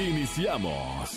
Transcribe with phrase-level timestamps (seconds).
[0.00, 1.14] Iniciamos.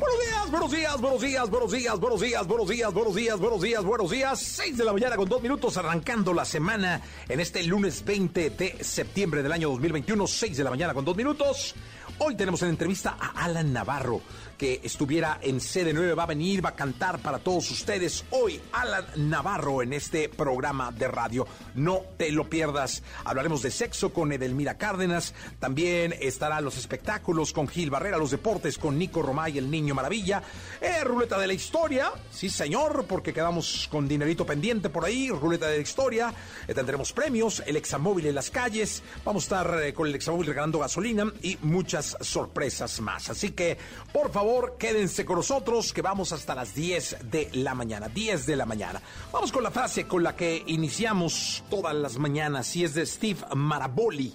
[0.00, 3.62] Buenos días, buenos días, buenos días, buenos días, buenos días, buenos días, buenos días, buenos
[3.62, 4.38] días, buenos días.
[4.40, 8.84] 6 de la mañana con dos minutos arrancando la semana en este lunes 20 de
[8.84, 10.26] septiembre del año 2021.
[10.26, 11.76] 6 de la mañana con dos minutos.
[12.18, 14.20] Hoy tenemos en entrevista a Alan Navarro
[14.56, 18.60] que estuviera en sede 9 va a venir, va a cantar para todos ustedes hoy
[18.72, 21.46] Alan Navarro en este programa de radio.
[21.74, 23.02] No te lo pierdas.
[23.24, 25.34] Hablaremos de sexo con Edelmira Cárdenas.
[25.58, 30.42] También estará los espectáculos con Gil Barrera, los deportes con Nico Romay, el niño maravilla.
[30.80, 32.12] Eh, ruleta de la historia.
[32.30, 35.28] Sí, señor, porque quedamos con dinerito pendiente por ahí.
[35.30, 36.34] Ruleta de la historia.
[36.66, 39.02] Eh, tendremos premios, el examóvil en las calles.
[39.24, 43.28] Vamos a estar eh, con el examóvil regalando gasolina y muchas sorpresas más.
[43.28, 43.76] Así que,
[44.12, 44.45] por favor,
[44.78, 48.08] quédense con nosotros que vamos hasta las 10 de la mañana.
[48.08, 49.00] 10 de la mañana.
[49.32, 53.40] Vamos con la frase con la que iniciamos todas las mañanas y es de Steve
[53.54, 54.32] Maraboli.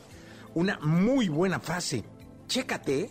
[0.53, 2.03] Una muy buena frase.
[2.47, 3.09] Chécate.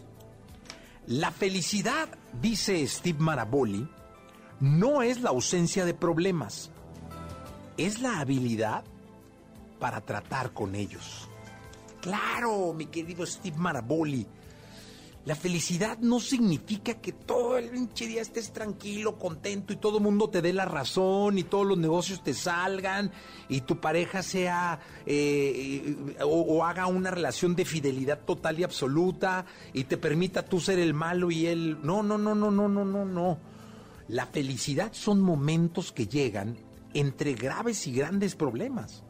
[1.06, 2.08] La felicidad,
[2.40, 3.88] dice Steve Maraboli,
[4.60, 6.70] no es la ausencia de problemas,
[7.78, 8.84] es la habilidad
[9.78, 11.28] para tratar con ellos.
[12.02, 14.26] Claro, mi querido Steve Maraboli
[15.26, 20.02] la felicidad no significa que todo el pinche día estés tranquilo, contento y todo el
[20.02, 23.12] mundo te dé la razón y todos los negocios te salgan
[23.48, 29.44] y tu pareja sea eh, o, o, haga una relación de fidelidad total y absoluta
[29.74, 31.78] y te permita tú ser el malo y él.
[31.82, 33.38] No, no, no, no, no, no, no, no.
[34.08, 36.56] La felicidad son momentos que llegan
[36.94, 39.04] entre graves y grandes problemas,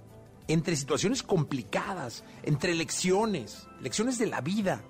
[0.49, 4.83] entre situaciones complicadas, entre lecciones, lecciones de la vida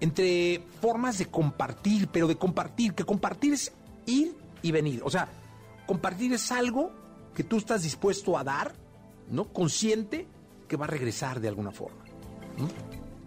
[0.00, 3.72] entre formas de compartir, pero de compartir, que compartir es
[4.06, 5.02] ir y venir.
[5.04, 5.28] O sea,
[5.86, 6.92] compartir es algo
[7.34, 8.74] que tú estás dispuesto a dar,
[9.30, 9.52] ¿no?
[9.52, 10.26] Consciente
[10.66, 12.04] que va a regresar de alguna forma.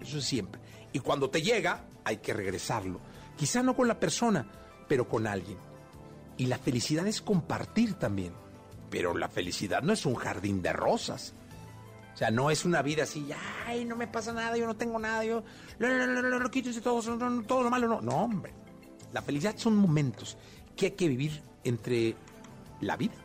[0.02, 0.62] Eso es siempre.
[0.94, 3.00] Y cuando te llega, hay que regresarlo.
[3.38, 4.46] Quizá no con la persona,
[4.88, 5.58] pero con alguien.
[6.38, 8.34] Y la felicidad es compartir también.
[8.90, 11.34] Pero la felicidad no es un jardín de rosas.
[12.14, 13.28] O sea, no es una vida así,
[13.66, 15.44] ay, no me pasa nada, yo no tengo nada, yo,
[15.80, 17.02] lo, lo, lo, lo quítese todo,
[17.44, 18.02] todo lo malo, no.
[18.02, 18.54] No, hombre.
[19.14, 20.38] La felicidad son momentos
[20.76, 22.16] que hay que vivir entre
[22.82, 23.16] la vida.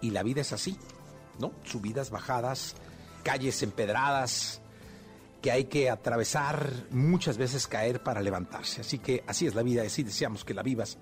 [0.00, 0.76] Y la vida es así,
[1.38, 1.52] ¿no?
[1.64, 2.74] Subidas, bajadas,
[3.22, 4.62] calles empedradas,
[5.40, 8.80] que hay que atravesar, muchas veces caer para levantarse.
[8.82, 10.98] Así que así es la vida, así deseamos que la vivas,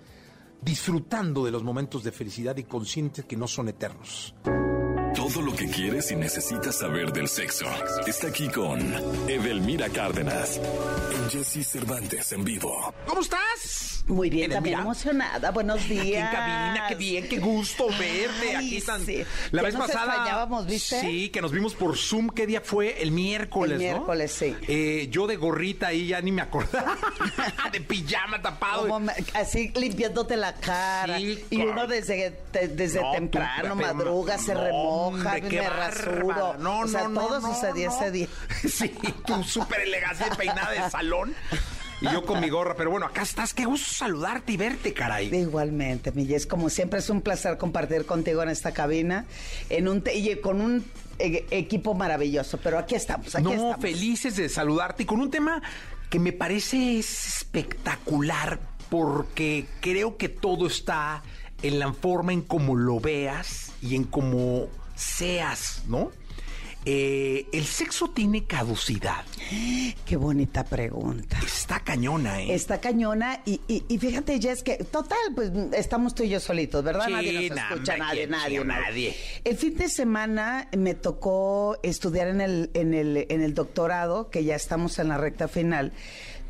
[0.61, 4.35] disfrutando de los momentos de felicidad y consciente que no son eternos.
[5.15, 7.67] Todo lo que quieres y necesitas saber del sexo
[8.07, 8.81] está aquí con
[9.29, 10.61] Edelmira Cárdenas
[11.13, 12.95] en Jesse Cervantes en vivo.
[13.07, 14.05] ¿Cómo estás?
[14.07, 15.51] Muy bien, también emocionada.
[15.51, 16.01] Buenos días.
[16.01, 18.57] Aquí en cabina, qué bien, qué gusto verte.
[18.57, 19.05] Aquí están.
[19.05, 19.23] Sí.
[19.51, 20.47] La Que vez nos pasada.
[20.67, 21.01] ¿viste?
[21.01, 22.31] Sí, que nos vimos por Zoom.
[22.31, 23.03] ¿Qué día fue?
[23.03, 23.79] El miércoles.
[23.79, 23.93] El ¿no?
[23.97, 24.57] miércoles, sí.
[24.67, 26.97] Eh, yo de gorrita ahí ya ni me acordaba.
[27.73, 28.83] de pijama tapado.
[28.83, 31.19] Como me- así limpiándote la cara.
[31.19, 31.73] Sí, y claro.
[31.73, 34.73] uno desde, te- desde No, tú, temprano pero- madruga, se no, hombre,
[35.49, 36.27] qué me rasuro.
[36.27, 36.59] bárbara.
[36.59, 37.97] No, o sea, no, no, todo no, sucedió no.
[37.97, 38.29] ese día.
[38.69, 38.95] Sí,
[39.27, 41.35] tú súper elegancia peinada de salón.
[42.01, 42.75] Y yo con mi gorra.
[42.77, 43.55] Pero bueno, acá estás.
[43.55, 45.35] Qué gusto saludarte y verte, caray.
[45.35, 49.27] Igualmente, mi Jess, como siempre es un placer compartir contigo en esta cabina,
[49.69, 50.85] en un y con un
[51.19, 52.59] eh, equipo maravilloso.
[52.59, 53.81] Pero aquí estamos, aquí no, estamos.
[53.81, 55.61] felices de saludarte y con un tema
[56.09, 61.23] que me parece es espectacular porque creo que todo está
[61.63, 66.11] en la forma en cómo lo veas y en cómo seas, ¿no?
[66.85, 69.25] Eh, el sexo tiene caducidad.
[70.07, 71.39] Qué bonita pregunta.
[71.45, 72.55] Está cañona, ¿eh?
[72.55, 76.83] Está cañona y, y, y fíjate, Jess, que total, pues estamos tú y yo solitos,
[76.83, 77.07] ¿verdad?
[77.07, 78.81] Sí, nadie nos escucha, nadie, ¿quién, nadie, nadie.
[78.81, 79.17] nadie?
[79.45, 84.45] El fin de semana me tocó estudiar en el, en el, en el doctorado, que
[84.45, 85.93] ya estamos en la recta final.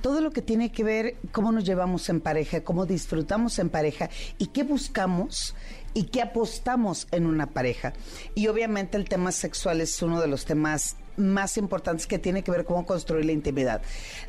[0.03, 4.11] Todo lo que tiene que ver cómo nos llevamos en pareja, cómo disfrutamos en pareja
[4.39, 5.57] y qué buscamos
[5.95, 7.93] y qué apostamos en una pareja.
[8.35, 12.51] Y obviamente el tema sexual es uno de los temas más importantes que tiene que
[12.51, 13.83] ver cómo construir la intimidad.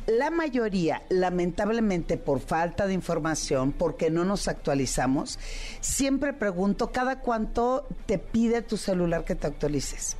[0.06, 5.38] La mayoría, lamentablemente por falta de información, porque no nos actualizamos,
[5.80, 10.16] siempre pregunto, ¿cada cuánto te pide tu celular que te actualices?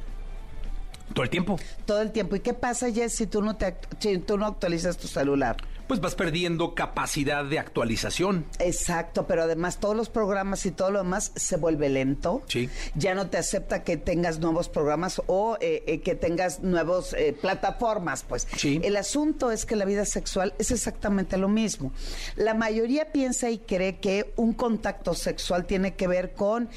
[1.13, 1.59] Todo el tiempo.
[1.87, 2.37] Todo el tiempo.
[2.37, 5.57] ¿Y qué pasa, Jess, si tú no, te, si tú no actualizas tu celular?
[5.91, 8.47] Pues vas perdiendo capacidad de actualización.
[8.61, 12.43] Exacto, pero además todos los programas y todo lo demás se vuelve lento.
[12.47, 12.71] Sí.
[12.95, 17.33] Ya no te acepta que tengas nuevos programas o eh, eh, que tengas nuevas eh,
[17.33, 18.47] plataformas, pues.
[18.57, 18.81] Sí.
[18.85, 21.93] El asunto es que la vida sexual es exactamente lo mismo.
[22.37, 26.71] La mayoría piensa y cree que un contacto sexual tiene que ver con,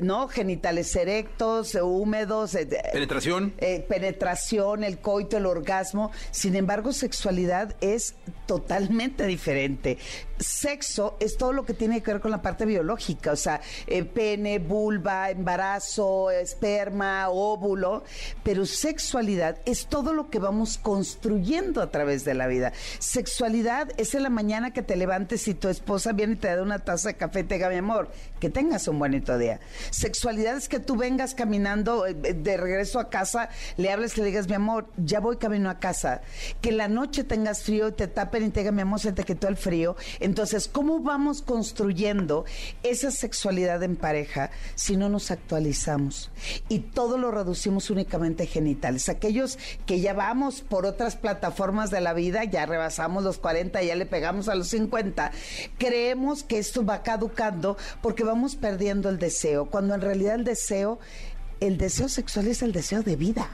[0.00, 0.28] ¿no?
[0.28, 2.56] Genitales erectos, húmedos.
[2.92, 3.52] penetración.
[3.86, 6.12] penetración, el coito, el orgasmo.
[6.30, 8.14] Sin embargo, sexualidad es
[8.46, 9.98] totalmente diferente.
[10.38, 14.04] Sexo es todo lo que tiene que ver con la parte biológica, o sea, eh,
[14.04, 18.04] pene, vulva, embarazo, esperma, óvulo,
[18.44, 22.72] pero sexualidad es todo lo que vamos construyendo a través de la vida.
[23.00, 26.62] Sexualidad es en la mañana que te levantes y tu esposa viene y te da
[26.62, 29.60] una taza de café y te diga, mi amor, que tengas un bonito día.
[29.90, 34.26] Sexualidad es que tú vengas caminando eh, de regreso a casa, le hables y le
[34.28, 36.22] digas, mi amor, ya voy camino a casa.
[36.60, 39.56] Que la noche tengas frío y te tape y mi amor, se te quitó el
[39.56, 39.96] frío.
[40.20, 42.44] Entonces, ¿cómo vamos construyendo
[42.82, 46.30] esa sexualidad en pareja si no nos actualizamos?
[46.68, 49.08] Y todo lo reducimos únicamente a genitales.
[49.08, 53.96] Aquellos que ya vamos por otras plataformas de la vida, ya rebasamos los 40, ya
[53.96, 55.32] le pegamos a los 50,
[55.78, 60.98] creemos que esto va caducando porque vamos perdiendo el deseo, cuando en realidad el deseo,
[61.60, 63.48] el deseo sexual es el deseo de vida.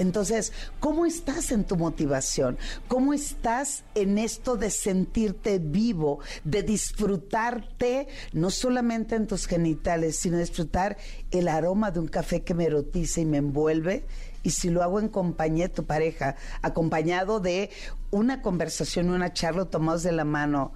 [0.00, 2.56] Entonces, ¿cómo estás en tu motivación?
[2.88, 10.38] ¿Cómo estás en esto de sentirte vivo, de disfrutarte no solamente en tus genitales, sino
[10.38, 10.96] disfrutar
[11.30, 14.06] el aroma de un café que me erotiza y me envuelve?
[14.42, 17.68] Y si lo hago en compañía de tu pareja, acompañado de
[18.10, 20.72] una conversación, una charla tomados de la mano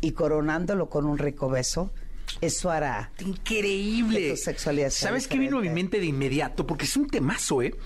[0.00, 1.92] y coronándolo con un rico beso,
[2.40, 3.12] eso hará.
[3.24, 4.30] Increíble.
[4.30, 6.66] tu sexualidad ¿Sabes qué vino a mi mente de inmediato?
[6.66, 7.76] Porque es un temazo, ¿eh?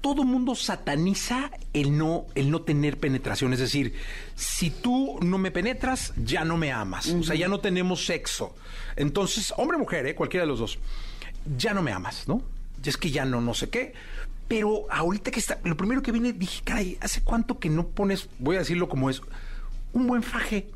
[0.00, 3.52] Todo mundo sataniza el no, el no tener penetración.
[3.52, 3.94] Es decir,
[4.34, 7.08] si tú no me penetras, ya no me amas.
[7.08, 8.54] O sea, ya no tenemos sexo.
[8.96, 10.14] Entonces, hombre o mujer, ¿eh?
[10.14, 10.78] cualquiera de los dos,
[11.56, 12.42] ya no me amas, ¿no?
[12.82, 13.92] Es que ya no, no sé qué.
[14.48, 18.28] Pero ahorita que está, lo primero que viene, dije, caray, ¿hace cuánto que no pones,
[18.38, 19.22] voy a decirlo como es,
[19.92, 20.70] un buen faje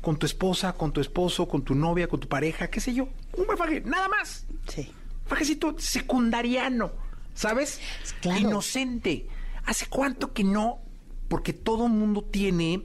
[0.00, 3.08] con tu esposa, con tu esposo, con tu novia, con tu pareja, qué sé yo?
[3.32, 4.46] Un buen faje, nada más.
[4.68, 4.92] Sí.
[5.26, 7.05] Fajecito secundariano
[7.36, 7.78] ¿sabes?
[8.20, 8.40] Claro.
[8.40, 9.28] Inocente.
[9.64, 10.80] ¿Hace cuánto que no?
[11.28, 12.82] Porque todo mundo tiene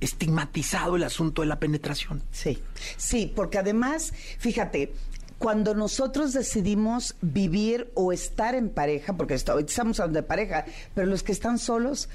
[0.00, 2.22] estigmatizado el asunto de la penetración.
[2.30, 2.58] Sí,
[2.96, 4.92] sí, porque además, fíjate,
[5.38, 10.64] cuando nosotros decidimos vivir o estar en pareja, porque estamos hablando de pareja,
[10.94, 12.08] pero los que están solos,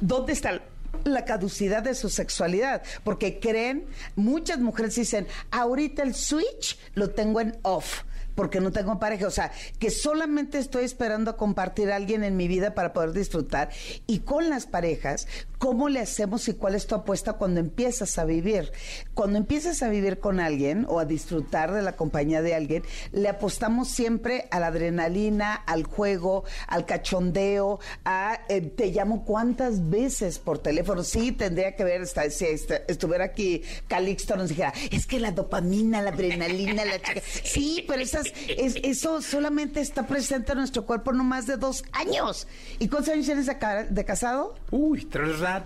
[0.00, 0.62] ¿dónde está
[1.04, 2.82] la caducidad de su sexualidad?
[3.04, 3.86] Porque creen,
[4.16, 8.02] muchas mujeres dicen, ahorita el switch lo tengo en off
[8.38, 9.26] porque no tengo pareja.
[9.26, 9.50] O sea,
[9.80, 13.70] que solamente estoy esperando a compartir a alguien en mi vida para poder disfrutar.
[14.06, 15.26] Y con las parejas,
[15.58, 18.70] ¿cómo le hacemos y cuál es tu apuesta cuando empiezas a vivir?
[19.12, 23.28] Cuando empiezas a vivir con alguien o a disfrutar de la compañía de alguien, le
[23.28, 30.38] apostamos siempre a la adrenalina, al juego, al cachondeo, a eh, te llamo cuántas veces
[30.38, 31.02] por teléfono.
[31.02, 32.46] Sí, tendría que ver, si
[32.86, 37.20] estuviera aquí Calixto nos dijera, es que la dopamina, la adrenalina, la chica.
[37.42, 42.46] Sí, pero esas eso solamente está presente en nuestro cuerpo no más de dos años.
[42.78, 44.54] ¿Y cuántos años tienes de, casado?
[44.70, 45.08] Uy,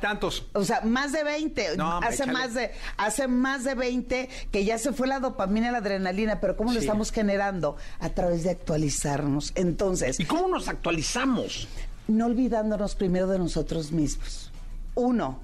[0.01, 0.47] tantos.
[0.53, 1.77] O sea, más de 20.
[2.03, 5.79] hace más de hace más de 20 que ya se fue la dopamina y la
[5.79, 7.77] adrenalina, pero ¿cómo lo estamos generando?
[8.01, 9.53] A través de actualizarnos.
[9.55, 10.19] Entonces...
[10.21, 11.69] ¿Y cómo nos actualizamos?
[12.09, 14.51] No olvidándonos primero de nosotros mismos.
[14.95, 15.41] Uno,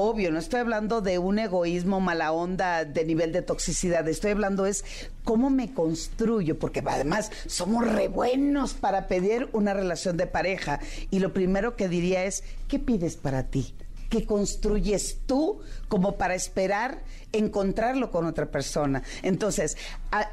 [0.00, 4.64] obvio, no estoy hablando de un egoísmo mala onda de nivel de toxicidad, estoy hablando
[4.64, 4.84] es
[5.24, 10.80] cómo me construyo, porque además somos re buenos para pedir una relación de pareja.
[11.10, 13.74] Y lo primero que diría es, ¿qué pides para ti?
[14.08, 17.02] ¿Qué construyes tú como para esperar
[17.32, 19.02] encontrarlo con otra persona.
[19.22, 19.76] Entonces,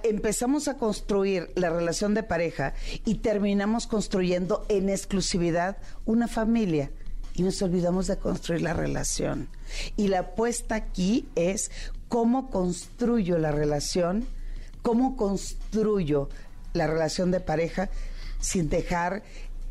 [0.03, 2.73] empezamos a construir la relación de pareja
[3.05, 6.89] y terminamos construyendo en exclusividad una familia
[7.37, 9.47] y nos olvidamos de construir la relación.
[9.95, 11.71] Y la apuesta aquí es
[12.09, 14.27] cómo construyo la relación,
[14.81, 16.29] cómo construyo
[16.73, 17.89] la relación de pareja
[18.41, 19.23] sin dejar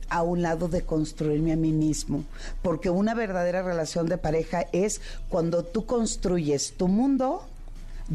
[0.08, 2.22] a un lado de construirme a mí mismo,
[2.62, 7.44] porque una verdadera relación de pareja es cuando tú construyes tu mundo,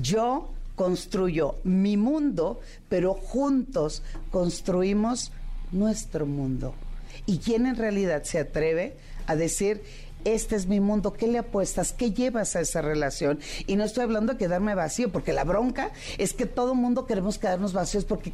[0.01, 5.33] yo construyo mi mundo, pero juntos construimos
[5.73, 6.73] nuestro mundo.
[7.25, 8.95] ¿Y quién en realidad se atreve
[9.31, 9.81] a decir,
[10.23, 11.93] este es mi mundo, ¿qué le apuestas?
[11.93, 13.39] ¿Qué llevas a esa relación?
[13.65, 17.39] Y no estoy hablando de quedarme vacío, porque la bronca es que todo mundo queremos
[17.39, 18.31] quedarnos vacíos porque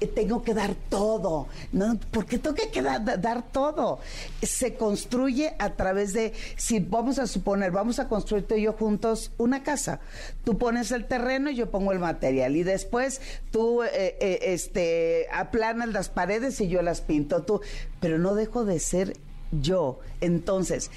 [0.00, 1.98] eh, tengo que dar todo, ¿no?
[2.10, 3.98] Porque tengo que dar todo.
[4.42, 8.72] Se construye a través de, si vamos a suponer, vamos a construir tú y yo
[8.72, 10.00] juntos una casa.
[10.44, 12.56] Tú pones el terreno y yo pongo el material.
[12.56, 17.42] Y después tú eh, eh, este, aplanas las paredes y yo las pinto.
[17.42, 17.60] Tú,
[18.00, 19.16] pero no dejo de ser
[19.52, 20.00] yo.
[20.20, 20.90] Entonces,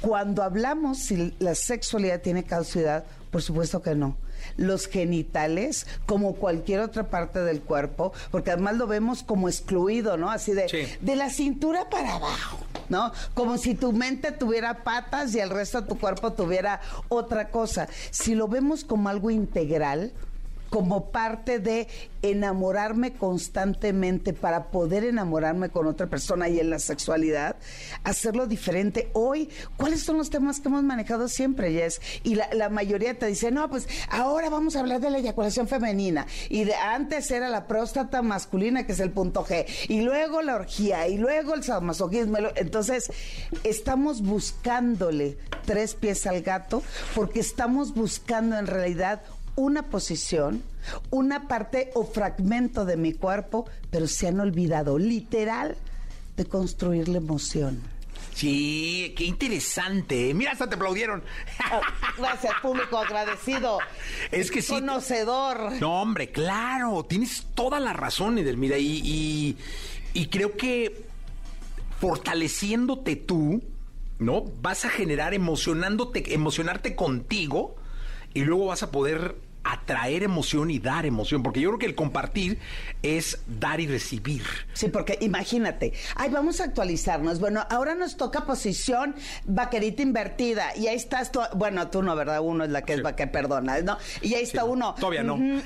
[0.00, 4.16] cuando hablamos si la sexualidad tiene causidad, por supuesto que no.
[4.56, 10.30] Los genitales, como cualquier otra parte del cuerpo, porque además lo vemos como excluido, ¿no?
[10.30, 13.12] Así de, de la cintura para abajo, ¿no?
[13.34, 17.88] Como si tu mente tuviera patas y el resto de tu cuerpo tuviera otra cosa.
[18.10, 20.12] Si lo vemos como algo integral,
[20.70, 21.88] como parte de
[22.22, 27.56] enamorarme constantemente para poder enamorarme con otra persona y en la sexualidad,
[28.04, 29.10] hacerlo diferente.
[29.12, 32.00] Hoy, ¿cuáles son los temas que hemos manejado siempre, Jess?
[32.24, 36.26] Y la, mayoría te dice, no, pues ahora vamos a hablar de la eyaculación femenina.
[36.48, 39.66] Y de, antes era la próstata masculina, que es el punto G.
[39.88, 42.38] Y luego la orgía, y luego el sadomasoquismo.
[42.56, 43.10] Entonces,
[43.64, 46.82] estamos buscándole tres pies al gato
[47.14, 49.22] porque estamos buscando en realidad
[49.56, 50.62] una posición,
[51.10, 55.76] una parte o fragmento de mi cuerpo, pero se han olvidado literal
[56.36, 57.80] de construir la emoción.
[58.34, 60.34] Sí, qué interesante.
[60.34, 61.22] Mira, hasta te aplaudieron.
[61.58, 61.80] Ah,
[62.18, 63.78] gracias, público agradecido.
[64.30, 64.74] Es que sí.
[64.74, 65.72] Conocedor.
[65.80, 67.02] No, hombre, claro.
[67.08, 68.76] Tienes toda la razón, Edelmira.
[68.76, 69.56] Y, y,
[70.12, 71.06] y creo que
[71.98, 73.62] fortaleciéndote tú,
[74.18, 74.44] ¿no?
[74.60, 77.76] Vas a generar emocionándote, emocionarte contigo
[78.34, 79.36] y luego vas a poder
[79.66, 82.58] atraer emoción y dar emoción, porque yo creo que el compartir
[83.02, 84.42] es dar y recibir.
[84.72, 87.40] Sí, porque imagínate, ay, vamos a actualizarnos.
[87.40, 92.40] Bueno, ahora nos toca posición vaquerita invertida y ahí estás tú, bueno, tú no, ¿verdad?
[92.40, 93.98] Uno es la que es vaquer, perdona, ¿no?
[94.22, 94.94] Y ahí está uno.
[94.94, 95.36] Todavía no.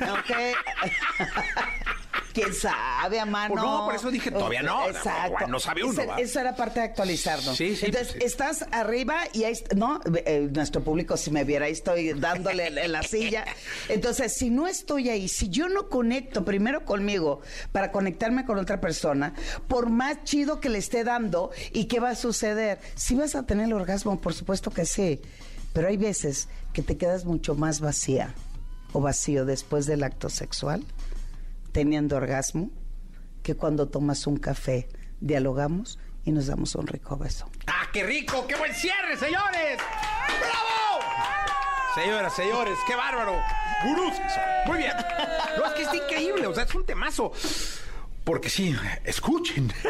[2.33, 3.55] ¿Quién sabe, a mano?
[3.55, 4.89] Pues no, por eso dije todavía no.
[4.89, 5.47] Exacto.
[5.49, 6.17] No, sabe uno.
[6.17, 7.57] Eso, era parte de actualizarnos.
[7.57, 7.87] Sí, sí.
[7.87, 12.67] Entonces, estás arriba y ahí, no, eh, nuestro público, si me viera, ahí estoy dándole
[12.67, 13.45] en la silla.
[13.89, 17.41] Entonces, si no estoy ahí, si yo no conecto primero conmigo
[17.73, 19.35] para conectarme con otra persona,
[19.69, 22.79] por más chido que le esté dando, ¿y qué va a suceder?
[22.95, 25.21] Si vas a tener el orgasmo, por supuesto que sí.
[25.73, 28.35] Pero hay veces que te quedas mucho más vacía
[28.93, 30.85] o vacío después del acto sexual
[31.73, 32.71] teniendo orgasmo
[33.43, 34.89] que cuando tomas un café,
[35.21, 37.49] dialogamos y nos damos un rico beso.
[37.67, 38.47] ¡Ah, qué rico!
[38.47, 39.79] ¡Qué buen cierre, señores!
[40.41, 41.01] ¡Bravo!
[41.95, 43.33] Señoras, señores, qué bárbaro.
[43.85, 44.15] Gurús.
[44.67, 44.93] Muy bien.
[45.59, 47.33] No, es que es increíble, o sea, es un temazo.
[48.25, 49.73] Porque sí, escuchen.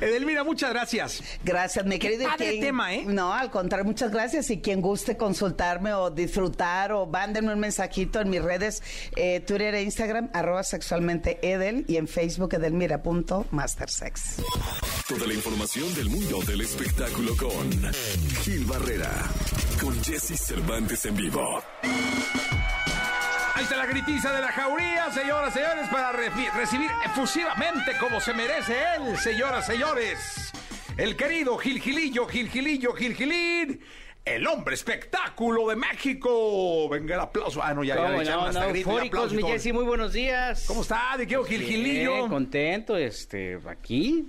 [0.00, 1.22] Edelmira, muchas gracias.
[1.44, 2.28] Gracias, mi querido.
[2.28, 3.04] Padre tema, ¿eh?
[3.06, 4.50] No, al contrario, muchas gracias.
[4.50, 8.82] Y quien guste consultarme o disfrutar o mándenme un mensajito en mis redes,
[9.16, 14.36] eh, Twitter e Instagram, arroba sexualmente Edel y en Facebook edelmira.mastersex.
[15.08, 17.92] Toda la información del mundo del espectáculo con
[18.42, 19.10] Gil Barrera,
[19.80, 21.62] con Jesse Cervantes en vivo.
[23.64, 28.74] Ahí está la gritiza de la jauría, señoras, señores, para recibir efusivamente como se merece
[28.94, 30.52] él, señoras, señores.
[30.98, 33.80] El querido Gil Gilillo, Gil Gilillo, Gil Gilín.
[34.22, 36.90] El hombre espectáculo de México.
[36.90, 37.62] Venga el aplauso.
[37.62, 40.66] Ah, no, ya, ya, ya no, no, eufóricos, mi Jessy, muy buenos días.
[40.68, 41.16] ¿Cómo está?
[41.16, 42.28] ¿De qué Gil Gilillo?
[42.28, 44.26] contento, este, aquí,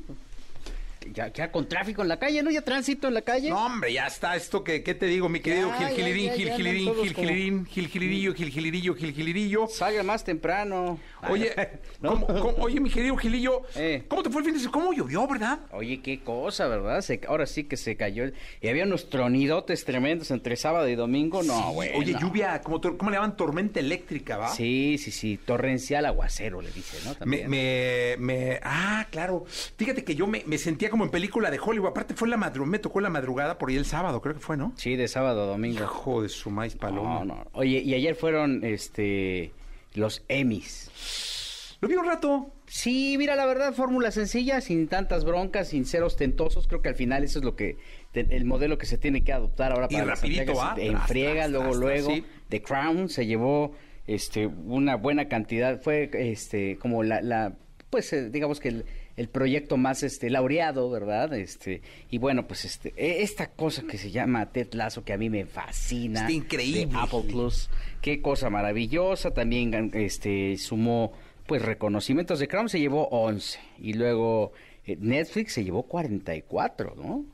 [1.13, 2.51] ya, ya con tráfico en la calle, ¿no?
[2.51, 3.49] Ya tránsito en la calle.
[3.49, 6.95] No, hombre, ya está esto que, ¿qué te digo, mi querido Gil Gilirín, Gil Gilirín,
[6.95, 9.67] Gil Gilirín, Gil Gilirillo, Gil Gilirillo, Gil Gilirillo.
[9.67, 10.99] Salga más temprano.
[11.29, 11.53] Oye,
[12.01, 12.25] ¿cómo,
[12.59, 14.03] oye, mi querido Gilillo, eh.
[14.07, 14.73] ¿cómo te fue el fin de semana?
[14.73, 15.59] ¿Cómo llovió, verdad?
[15.71, 17.03] Oye, qué cosa, ¿verdad?
[17.27, 18.25] ahora sí que se cayó.
[18.61, 21.43] Y había unos tronidotes tremendos entre sábado y domingo.
[21.43, 21.91] No, güey.
[21.95, 23.35] oye, lluvia, ¿cómo, ¿cómo le llaman?
[23.35, 24.49] Tormenta eléctrica, ¿va?
[24.49, 25.39] Sí, sí, sí.
[25.43, 27.25] Torrencial aguacero, le dice, ¿no?
[27.25, 29.45] Me, me, me, ah, claro.
[29.77, 31.89] Fíjate que yo me, me sentía como en película de Hollywood.
[31.89, 34.57] Aparte fue la madrugada, me tocó la madrugada por ahí el sábado, creo que fue,
[34.57, 34.73] ¿no?
[34.77, 35.83] Sí, de sábado a domingo.
[35.83, 37.19] Hijo de su maíz paloma.
[37.19, 37.47] No, no.
[37.53, 39.51] Oye, y ayer fueron, este,
[39.93, 41.77] los Emmys.
[41.81, 42.51] Lo vi un rato.
[42.67, 46.67] Sí, mira, la verdad, fórmula sencilla, sin tantas broncas, sin ser ostentosos.
[46.67, 47.77] Creo que al final eso es lo que
[48.13, 52.11] el modelo que se tiene que adoptar ahora para y rapidito, En friega, luego, luego.
[52.49, 53.73] The Crown se llevó
[54.07, 55.81] este una buena cantidad.
[55.81, 57.55] Fue este como la, la
[57.89, 58.85] pues eh, digamos que el,
[59.17, 61.33] el, proyecto más este laureado, ¿verdad?
[61.33, 65.17] Este y bueno, pues este e, esta cosa que se llama Ted Lasso que a
[65.17, 66.21] mí me fascina.
[66.21, 66.97] Está increíble.
[66.97, 67.69] Apple Plus.
[68.01, 69.31] Qué cosa maravillosa.
[69.31, 71.13] También este sumó
[71.47, 74.51] pues reconocimientos de Crown se llevó 11 y luego
[74.85, 77.25] Eh, Netflix se llevó 44, ¿no?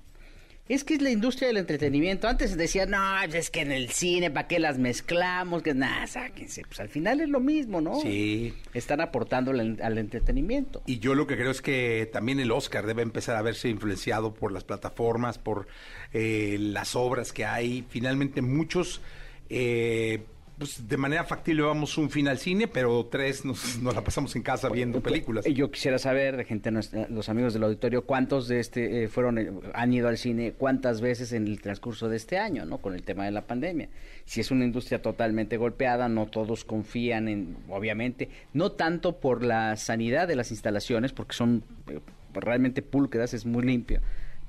[0.71, 2.29] Es que es la industria del entretenimiento.
[2.29, 5.63] Antes decían, no, pues es que en el cine, ¿para qué las mezclamos?
[5.63, 6.63] Que nada, sáquense.
[6.65, 7.99] Pues al final es lo mismo, ¿no?
[7.99, 8.53] Sí.
[8.73, 10.81] Están aportando al, entretenimiento.
[10.85, 14.33] Y yo lo que creo es que también el Oscar debe empezar a verse influenciado
[14.33, 15.67] por las plataformas, por
[16.13, 17.83] eh, las obras que hay.
[17.89, 19.01] Finalmente, muchos.
[19.49, 20.23] Eh,
[20.61, 24.43] pues de manera factible vamos un fin al cine, pero tres nos, la pasamos en
[24.43, 25.43] casa viendo películas.
[25.45, 26.69] Yo quisiera saber de gente,
[27.09, 31.01] los amigos del auditorio, cuántos de este eh, fueron eh, han ido al cine, cuántas
[31.01, 32.77] veces en el transcurso de este año, ¿no?
[32.77, 33.89] Con el tema de la pandemia.
[34.25, 39.75] Si es una industria totalmente golpeada, no todos confían en, obviamente, no tanto por la
[39.77, 42.01] sanidad de las instalaciones, porque son eh,
[42.35, 43.99] realmente pulcras, es muy limpio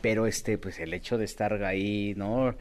[0.03, 2.55] pero este pues el hecho de estar ahí no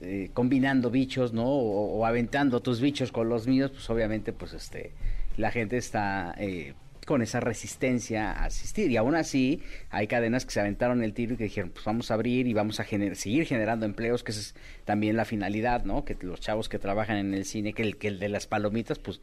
[0.00, 4.92] eh, combinando bichos no o, aventando tus bichos con los míos pues obviamente pues este
[5.36, 6.74] la gente está eh,
[7.04, 8.90] con esa resistencia a asistir.
[8.90, 12.10] Y aún así hay cadenas que se aventaron el tiro y que dijeron pues vamos
[12.10, 16.16] a abrir y vamos a seguir generando empleos que es también la finalidad no que
[16.20, 19.20] los chavos que trabajan en el cine que el que el de las palomitas pues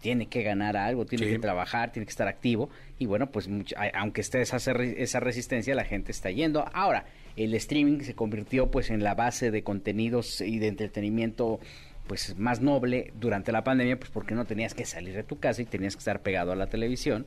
[0.00, 3.48] tiene que ganar algo, tiene que trabajar, tiene que estar activo y bueno, pues
[3.94, 6.64] aunque esté esa, esa resistencia, la gente está yendo.
[6.72, 11.60] Ahora, el streaming se convirtió pues en la base de contenidos y de entretenimiento
[12.06, 15.62] pues más noble durante la pandemia, pues porque no tenías que salir de tu casa
[15.62, 17.26] y tenías que estar pegado a la televisión,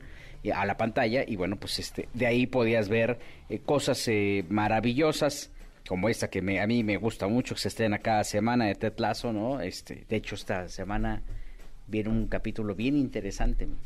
[0.52, 5.52] a la pantalla y bueno, pues este de ahí podías ver eh, cosas eh, maravillosas
[5.86, 8.74] como esta que me, a mí me gusta mucho, que se estrena cada semana de
[8.74, 9.60] Ted Lasso, ¿no?
[9.60, 11.22] Este, de hecho esta semana
[11.92, 13.76] viene un capítulo bien interesante, mi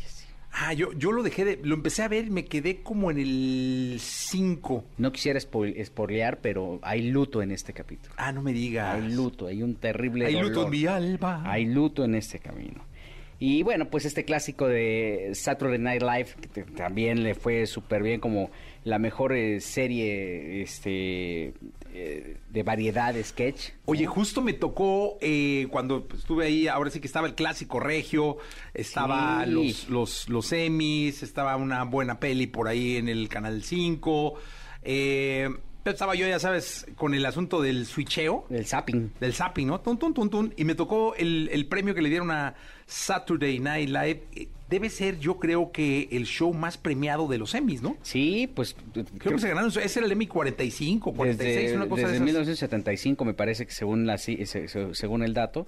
[0.58, 3.18] Ah, yo, yo lo dejé de, lo empecé a ver y me quedé como en
[3.18, 4.84] el 5.
[4.96, 8.14] No quisiera spoilear, pero hay luto en este capítulo.
[8.16, 8.94] Ah, no me digas.
[8.94, 11.42] Hay luto, hay un terrible Hay luto en mi alba.
[11.44, 12.82] Hay luto en este camino.
[13.38, 18.18] Y bueno, pues este clásico de Saturday Night Live, que también le fue súper bien
[18.18, 18.50] como
[18.86, 21.54] la mejor eh, serie este
[21.92, 23.70] eh, de variedad de sketch.
[23.84, 28.36] Oye, justo me tocó eh, cuando estuve ahí, ahora sí que estaba el clásico regio,
[28.74, 34.34] estaba los, los, los Emmys, estaba una buena peli por ahí en el Canal 5.
[34.82, 35.48] Eh,
[35.84, 38.46] estaba yo, ya sabes, con el asunto del switcheo.
[38.48, 39.14] Del zapping.
[39.18, 39.80] Del zapping, ¿no?
[39.80, 40.54] Tun, tun, tun, tun.
[40.56, 42.54] Y me tocó el, el, premio que le dieron a
[42.86, 44.50] Saturday Night Live.
[44.66, 47.96] Eh, debe ser, yo creo que el show más premiado de los Emmys, ¿no?
[48.02, 48.76] Sí, pues...
[48.92, 52.24] Creo, que se ganaron, ese era el Emmy 45, 46, desde, una cosa desde de
[52.24, 55.66] 1975 me parece que según, la, según el dato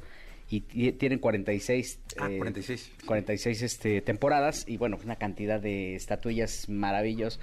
[0.50, 7.38] y tienen 46 ah, 46 46 este temporadas y bueno una cantidad de estatuillas maravillos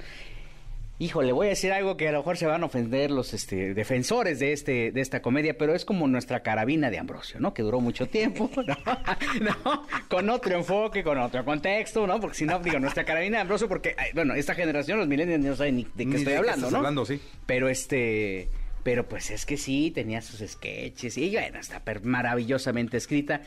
[0.97, 3.73] Híjole, voy a decir algo que a lo mejor se van a ofender los este,
[3.73, 7.53] defensores de este de esta comedia, pero es como nuestra carabina de Ambrosio, ¿no?
[7.53, 8.49] Que duró mucho tiempo,
[9.41, 9.85] ¿no?
[10.07, 12.21] Con otro enfoque, con otro contexto, ¿no?
[12.21, 15.55] Porque si no, digo, nuestra carabina de Ambrosio, porque, bueno, esta generación, los millennials, no
[15.57, 16.77] saben ni de qué estoy hablando, ¿no?
[16.77, 17.19] hablando, sí.
[17.45, 18.49] Pero este...
[18.83, 23.41] Pero pues es que sí, tenía sus sketches y bueno, está maravillosamente escrita.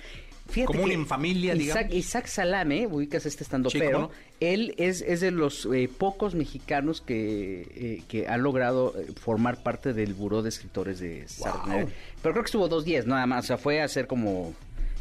[0.66, 5.30] Como un en familia, Isaac, Isaac Salame, ubicas este estando pero, él es, es de
[5.30, 10.48] los eh, pocos mexicanos que, eh, que han logrado eh, formar parte del buró de
[10.48, 11.88] escritores de wow.
[12.22, 14.54] Pero creo que estuvo dos días nada más, o sea, fue a hacer como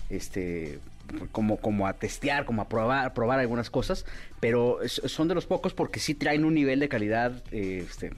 [0.09, 0.79] este
[1.31, 4.05] como, como a testear, como a probar, probar algunas cosas,
[4.41, 8.11] pero son de los pocos porque sí traen un nivel de calidad este,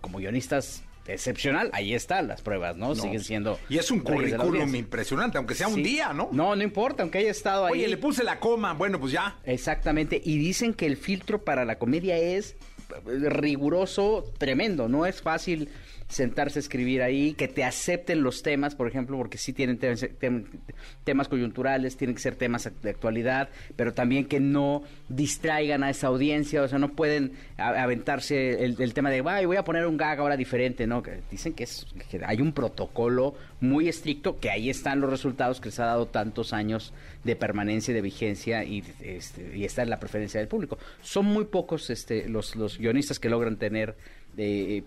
[0.00, 2.94] como guionistas excepcional, ahí están las pruebas, ¿no?
[2.94, 3.58] Siguen siendo.
[3.68, 6.28] Y es un currículum impresionante, aunque sea un día, ¿no?
[6.32, 7.72] No, no importa, aunque haya estado ahí.
[7.72, 9.38] Oye, le puse la coma, bueno, pues ya.
[9.44, 12.56] Exactamente, y dicen que el filtro para la comedia es
[13.04, 15.68] riguroso, tremendo, no es fácil
[16.10, 19.78] sentarse a escribir ahí, que te acepten los temas, por ejemplo, porque sí tienen
[21.04, 26.08] temas coyunturales, tienen que ser temas de actualidad, pero también que no distraigan a esa
[26.08, 30.36] audiencia, o sea, no pueden aventarse el, tema de, voy a poner un gag ahora
[30.36, 31.02] diferente, ¿no?
[31.30, 31.86] Dicen que, es,
[32.26, 36.52] hay un protocolo muy estricto, que ahí están los resultados que les ha dado tantos
[36.52, 36.92] años
[37.22, 40.76] de permanencia y de vigencia y, este, y está en la preferencia del público.
[41.02, 43.94] Son muy pocos este, los, los guionistas que logran tener...
[44.36, 44.82] Eh,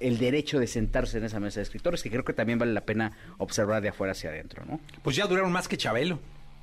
[0.00, 2.82] el derecho de sentarse en esa mesa de escritores, que creo que también vale la
[2.82, 4.80] pena observar de afuera hacia adentro, ¿no?
[5.02, 6.18] Pues ya duraron más que Chabelo.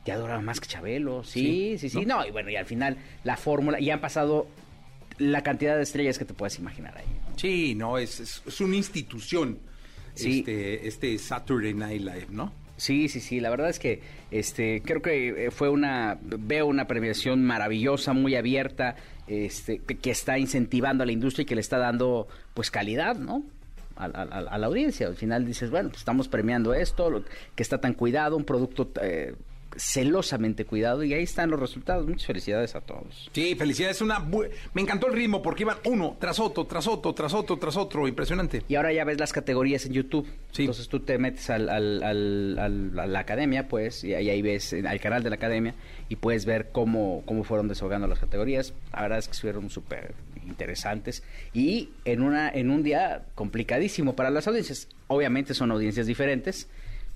[0.05, 2.05] Ya duraron más que Chabelo, sí, sí, sí.
[2.05, 4.47] No, y bueno, y al final la fórmula, y han pasado
[5.17, 7.05] la cantidad de estrellas que te puedes imaginar ahí.
[7.35, 9.59] Sí, no, es, es, una institución
[10.15, 12.53] este, este Saturday Night Live, ¿no?
[12.77, 16.85] Sí, sí, sí, la verdad es que este creo que eh, fue una veo una
[16.85, 18.95] premiación maravillosa, muy abierta,
[19.27, 23.43] este que está incentivando a la industria y que le está dando pues calidad, ¿no?
[23.95, 24.07] A,
[24.57, 25.07] la audiencia.
[25.07, 27.23] Al final dices, bueno, pues estamos premiando esto,
[27.55, 29.33] que está tan cuidado, un producto eh,
[29.77, 32.07] celosamente cuidado y ahí están los resultados.
[32.07, 33.29] Muchas felicidades a todos.
[33.31, 34.01] Sí, felicidades.
[34.01, 37.77] Una Me encantó el ritmo porque iban uno tras otro, tras otro, tras otro, tras
[37.77, 38.07] otro.
[38.07, 38.63] Impresionante.
[38.67, 40.27] Y ahora ya ves las categorías en YouTube.
[40.51, 40.63] Sí.
[40.63, 44.99] Entonces tú te metes al, al, al, a la academia, pues, y ahí ves al
[44.99, 45.75] canal de la academia
[46.09, 48.73] y puedes ver cómo, cómo fueron desahogando las categorías.
[48.93, 50.13] La verdad es que fueron súper
[50.47, 54.87] interesantes y en, una, en un día complicadísimo para las audiencias.
[55.07, 56.67] Obviamente son audiencias diferentes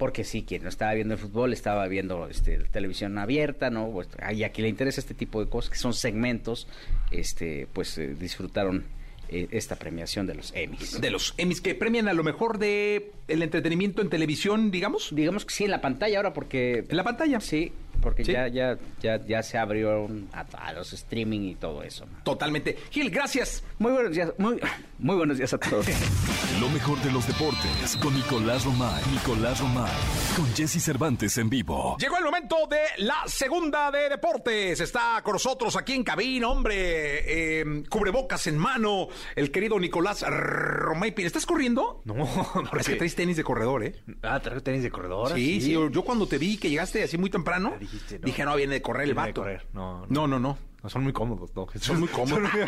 [0.02, 3.92] porque sí, quien no estaba viendo el fútbol estaba viendo este, televisión abierta, ¿no?
[3.92, 6.68] Pues, y a quien le interesa este tipo de cosas, que son segmentos,
[7.12, 8.84] este, pues eh, disfrutaron
[9.30, 11.00] eh, esta premiación de los Emmys.
[11.00, 15.14] De los Emmys que premian a lo mejor de el entretenimiento en televisión, digamos.
[15.14, 16.86] Digamos que sí, en la pantalla ahora, porque...
[16.88, 17.40] En la pantalla.
[17.40, 22.06] Sí, porque ya, ya, ya, ya se abrieron a, los streaming y todo eso.
[22.24, 22.78] Totalmente.
[22.90, 23.64] Gil, gracias.
[23.78, 24.60] Muy buenos días, muy,
[25.00, 25.86] muy buenos días a todos.
[26.60, 29.02] Lo mejor de los deportes con Nicolás Romay.
[29.12, 29.92] Nicolás Romay.
[30.36, 31.98] Con Jesse Cervantes en vivo.
[32.00, 34.80] Llegó el momento de la segunda de deportes.
[34.80, 41.14] Está con nosotros aquí en cabina, hombre, eh, cubrebocas en mano, el querido Nicolás Romay.
[41.18, 42.02] ¿Estás corriendo?
[42.06, 42.80] No, no.
[42.80, 44.02] Es que traes tenis de corredor, ¿eh?
[44.24, 45.32] Ah, traes tenis de corredor.
[45.36, 47.76] Sí, sí, Yo cuando te vi que llegaste así muy temprano,
[48.24, 49.42] dije, no, viene de correr el vato.
[49.42, 49.68] correr.
[49.74, 50.58] No, no, no, no.
[50.88, 51.68] son muy cómodos, no.
[51.80, 52.50] Son muy cómodos.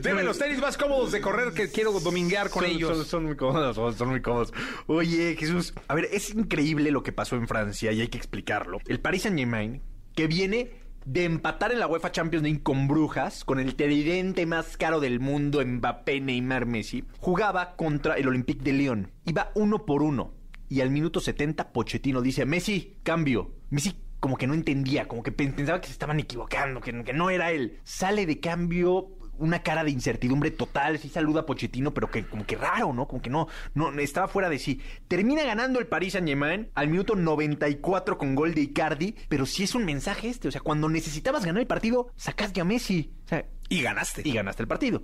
[0.00, 3.06] Deme los tenis más cómodos de correr que quiero dominguear con ellos.
[3.06, 4.54] Son, muy cómodos, son muy cómodos.
[4.86, 8.78] Oye, Jesús, a ver, es increíble lo que pasó en Francia y hay que explicarlo.
[8.86, 9.82] El Paris Saint-Germain,
[10.14, 14.76] que viene de empatar en la UEFA Champions League con Brujas, con el tridente más
[14.76, 19.12] caro del mundo, Mbappé, Neymar, Messi, jugaba contra el Olympique de Lyon.
[19.24, 20.32] Iba uno por uno.
[20.68, 23.52] Y al minuto 70, Pochettino dice, Messi, cambio.
[23.70, 27.28] Messi como que no entendía, como que pensaba que se estaban equivocando, que, que no
[27.28, 27.78] era él.
[27.84, 32.46] Sale de cambio una cara de incertidumbre total, sí saluda a Pochettino, pero que como
[32.46, 33.06] que raro, ¿no?
[33.06, 34.80] Como que no, no estaba fuera de sí.
[35.08, 39.74] Termina ganando el Paris Saint-Germain al minuto 94 con gol de Icardi, pero sí es
[39.74, 43.12] un mensaje este, o sea, cuando necesitabas ganar el partido, sacaste a Messi.
[43.24, 44.22] O sea, y ganaste.
[44.24, 45.02] Y ganaste el partido.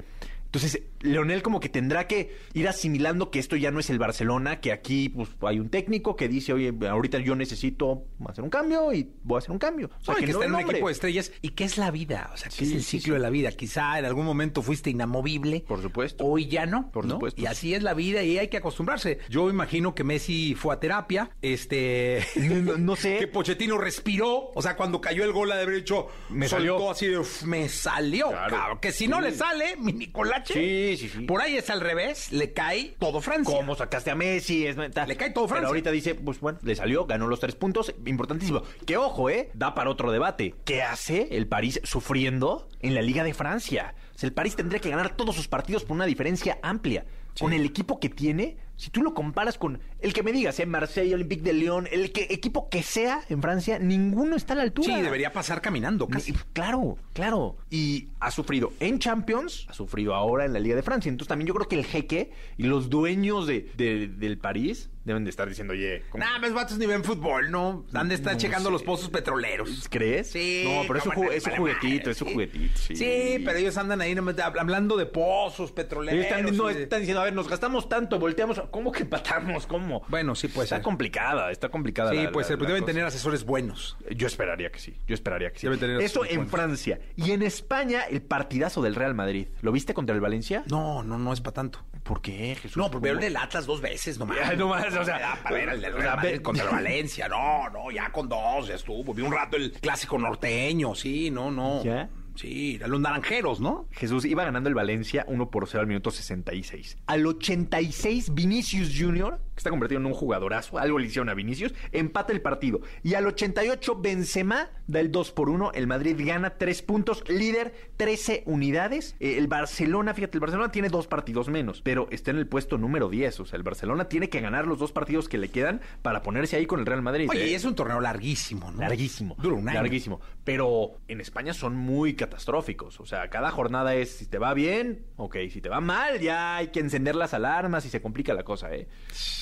[0.50, 4.60] Entonces, Leonel como que tendrá que ir asimilando que esto ya no es el Barcelona,
[4.60, 8.92] que aquí pues, hay un técnico que dice, oye, ahorita yo necesito hacer un cambio
[8.92, 9.90] y voy a hacer un cambio.
[10.00, 11.30] O sea, que, está en un equipo de estrellas.
[11.40, 12.30] ¿Y qué es la vida?
[12.34, 13.52] O sea, ¿qué es el ciclo de la vida?
[13.52, 15.64] Quizá en algún momento fuiste inamovible.
[15.68, 16.24] Por supuesto.
[16.24, 16.90] Hoy ya no.
[16.90, 17.40] Por supuesto.
[17.40, 19.20] Y así es la vida y hay que acostumbrarse.
[19.28, 22.26] Yo imagino que Messi fue a terapia, este...
[22.36, 23.18] No, sé.
[23.20, 26.08] que Pochettino respiró, o sea, cuando cayó el gol de haber hecho...
[26.28, 26.90] Me salió.
[26.90, 28.30] así de, me salió.
[28.30, 28.80] Claro.
[28.80, 30.10] que si no le sale, mi
[30.44, 31.20] Sí, sí, sí.
[31.22, 33.56] Por ahí es al revés, le cae todo Francia.
[33.56, 34.66] ¿Cómo sacaste a Messi?
[34.66, 35.60] Es, le cae todo Francia.
[35.60, 38.62] Pero ahorita dice, pues bueno, le salió, ganó los tres puntos, importantísimo.
[38.86, 39.50] Que ojo, ¿eh?
[39.54, 40.54] Da para otro debate.
[40.64, 43.94] ¿Qué hace el París sufriendo en la Liga de Francia?
[44.14, 47.04] O sea, el París tendría que ganar todos sus partidos por una diferencia amplia.
[47.38, 50.64] Con el equipo que tiene, si tú lo comparas con el que me digas, ¿eh?
[50.64, 54.62] Marsella, Olympique de León, el que, equipo que sea en Francia, ninguno está a la
[54.62, 54.96] altura.
[54.96, 56.32] Sí, debería pasar caminando casi.
[56.54, 57.58] Claro, claro.
[57.68, 61.10] Y ha sufrido en Champions, ha sufrido ahora en la Liga de Francia.
[61.10, 65.30] Entonces también yo creo que el jeque y los dueños de, del París deben de
[65.30, 66.04] estar diciendo, oye...
[66.14, 67.84] Nah, mis vatos ni ven fútbol, ¿no?
[67.94, 69.86] Han de estar checando los pozos petroleros.
[69.90, 70.30] ¿Crees?
[70.30, 70.64] Sí.
[70.64, 72.78] No, pero es un, juguetito, es un juguetito.
[72.78, 73.42] Sí.
[73.44, 74.16] pero ellos andan ahí
[74.58, 76.24] hablando de pozos petroleros.
[76.24, 78.60] Están, no, están diciendo, a ver, nos gastamos tanto, volteamos...
[78.70, 79.66] ¿Cómo que empatamos?
[79.66, 80.02] ¿Cómo?
[80.08, 80.64] Bueno, sí, pues.
[80.64, 82.12] Está complicada, está complicada.
[82.12, 83.96] Sí, pues deben tener asesores buenos.
[84.10, 85.68] Yo esperaría que sí, yo esperaría que sí.
[85.78, 87.00] Tener Eso en Francia.
[87.16, 89.48] Y en España, el partidazo del Real Madrid.
[89.62, 90.64] ¿Lo viste contra el Valencia?
[90.68, 91.84] No, no, no es para tanto.
[92.02, 92.76] ¿Por qué, Jesús?
[92.76, 94.38] No, porque veo el Atlas dos veces nomás.
[94.50, 94.56] Ya,
[94.92, 97.28] nomás, o sea, para ver el del Real Madrid contra el Valencia.
[97.28, 99.14] No, no, ya con dos ya estuvo.
[99.14, 101.82] Vi un rato el clásico norteño, sí, no, no.
[101.82, 102.08] ¿Ya?
[102.36, 103.86] Sí, a los naranjeros, ¿no?
[103.90, 106.96] Jesús iba ganando el Valencia 1 por 0 al minuto 66.
[107.06, 112.32] Al 86, Vinicius Jr., está convertido en un jugadorazo, algo le hicieron a Vinicius, empata
[112.32, 112.80] el partido.
[113.02, 115.72] Y al 88, Benzema da el 2 por 1.
[115.74, 119.16] El Madrid gana 3 puntos, líder 13 unidades.
[119.20, 122.78] Eh, el Barcelona, fíjate, el Barcelona tiene dos partidos menos, pero está en el puesto
[122.78, 123.40] número 10.
[123.40, 126.56] O sea, el Barcelona tiene que ganar los dos partidos que le quedan para ponerse
[126.56, 127.28] ahí con el Real Madrid.
[127.28, 127.54] Oye, ¿eh?
[127.54, 128.80] es un torneo larguísimo, ¿no?
[128.80, 129.36] Larguísimo.
[129.38, 129.80] Dura un año.
[129.80, 130.20] Larguísimo.
[130.44, 132.98] Pero en España son muy catastróficos.
[133.00, 136.56] O sea, cada jornada es si te va bien, ok, si te va mal, ya
[136.56, 138.88] hay que encender las alarmas y se complica la cosa, ¿eh?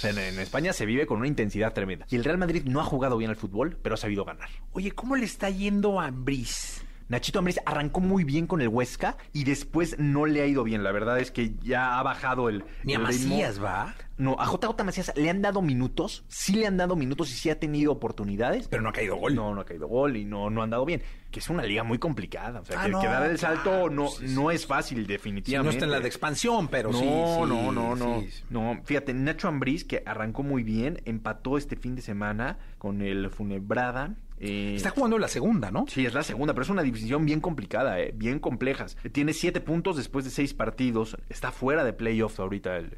[0.09, 2.07] En, en, España se vive con una intensidad tremenda.
[2.11, 4.49] Y el Real Madrid no ha jugado bien al fútbol, pero ha sabido ganar.
[4.73, 6.89] Oye, ¿cómo le está yendo a Brice?
[7.09, 10.85] Nachito Ambriz arrancó muy bien con el Huesca y después no le ha ido bien.
[10.85, 12.65] La verdad es que ya ha bajado el.
[12.85, 13.31] Ni a el ritmo.
[13.31, 13.95] Macías, ¿va?
[14.19, 17.49] No, a JJ Macías le han dado minutos, sí le han dado minutos y sí
[17.49, 18.69] ha tenido oportunidades.
[18.69, 19.35] Pero no ha caído gol.
[19.35, 21.03] No, no ha caído gol y no, no han dado bien.
[21.31, 22.61] Que es una liga muy complicada.
[22.61, 24.99] O sea, Ah, que, no, que dar el claro, salto no, sí, no es fácil,
[24.99, 25.77] Sí, no definitivamente.
[25.77, 28.81] está en la de expansión, pero no, sí, no, no, no, no.
[28.85, 34.15] Fíjate, Nacho Ambriz, que arrancó muy bien, empató este fin de semana con el Funebrada.
[34.41, 35.85] eh, Está jugando la segunda, ¿no?
[35.87, 38.97] Sí, es la segunda, pero es una división bien complicada, eh, bien complejas.
[39.13, 41.19] Tiene siete puntos después de seis partidos.
[41.29, 42.97] Está fuera de playoffs ahorita el,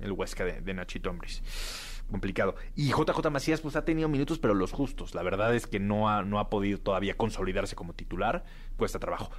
[0.00, 1.42] el Huesca de, de Nachito Ambriz.
[2.10, 2.54] Complicado.
[2.74, 5.14] Y JJ Macías, pues ha tenido minutos, pero los justos.
[5.14, 8.44] La verdad es que no ha, no ha podido todavía consolidarse como titular.
[8.76, 9.30] Cuesta trabajo.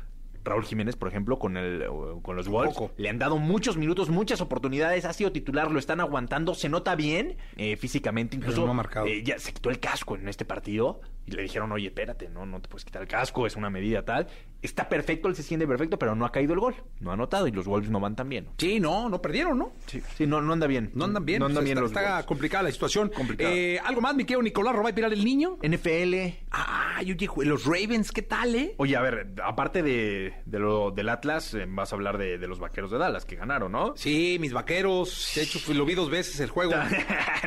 [0.44, 1.86] Raúl Jiménez, por ejemplo, con el
[2.22, 6.00] con los Wolves, le han dado muchos minutos, muchas oportunidades, ha sido titular, lo están
[6.00, 9.08] aguantando, se nota bien eh, físicamente, incluso no ha marcado.
[9.08, 12.46] eh, ya se quitó el casco en este partido y le dijeron, oye, espérate, no,
[12.46, 14.28] no te puedes quitar el casco, es una medida tal.
[14.62, 17.48] Está perfecto, él se siente perfecto, pero no ha caído el gol, no ha anotado
[17.48, 18.48] y los Wolves no van tan bien.
[18.58, 19.72] Sí, no, no perdieron, ¿no?
[19.86, 20.90] Sí, sí no, no anda bien.
[20.96, 21.40] No andan bien.
[21.40, 22.26] No andan bien está, los está Wolves.
[22.26, 23.12] complicada la situación.
[23.16, 23.54] Complicada.
[23.54, 25.60] Eh, ¿Algo más, mi querido Nicolás Robay Pilar el niño?
[25.62, 26.16] NFL.
[26.52, 28.74] Ah, oye, jue- los Ravens, ¿qué tal, eh?
[28.78, 32.48] Oye, a ver, aparte de, de lo del Atlas, eh, vas a hablar de, de
[32.48, 33.94] los vaqueros de Dallas que ganaron, ¿no?
[33.96, 35.34] Sí, mis vaqueros.
[35.36, 36.74] De hecho, lo vi dos veces el juego.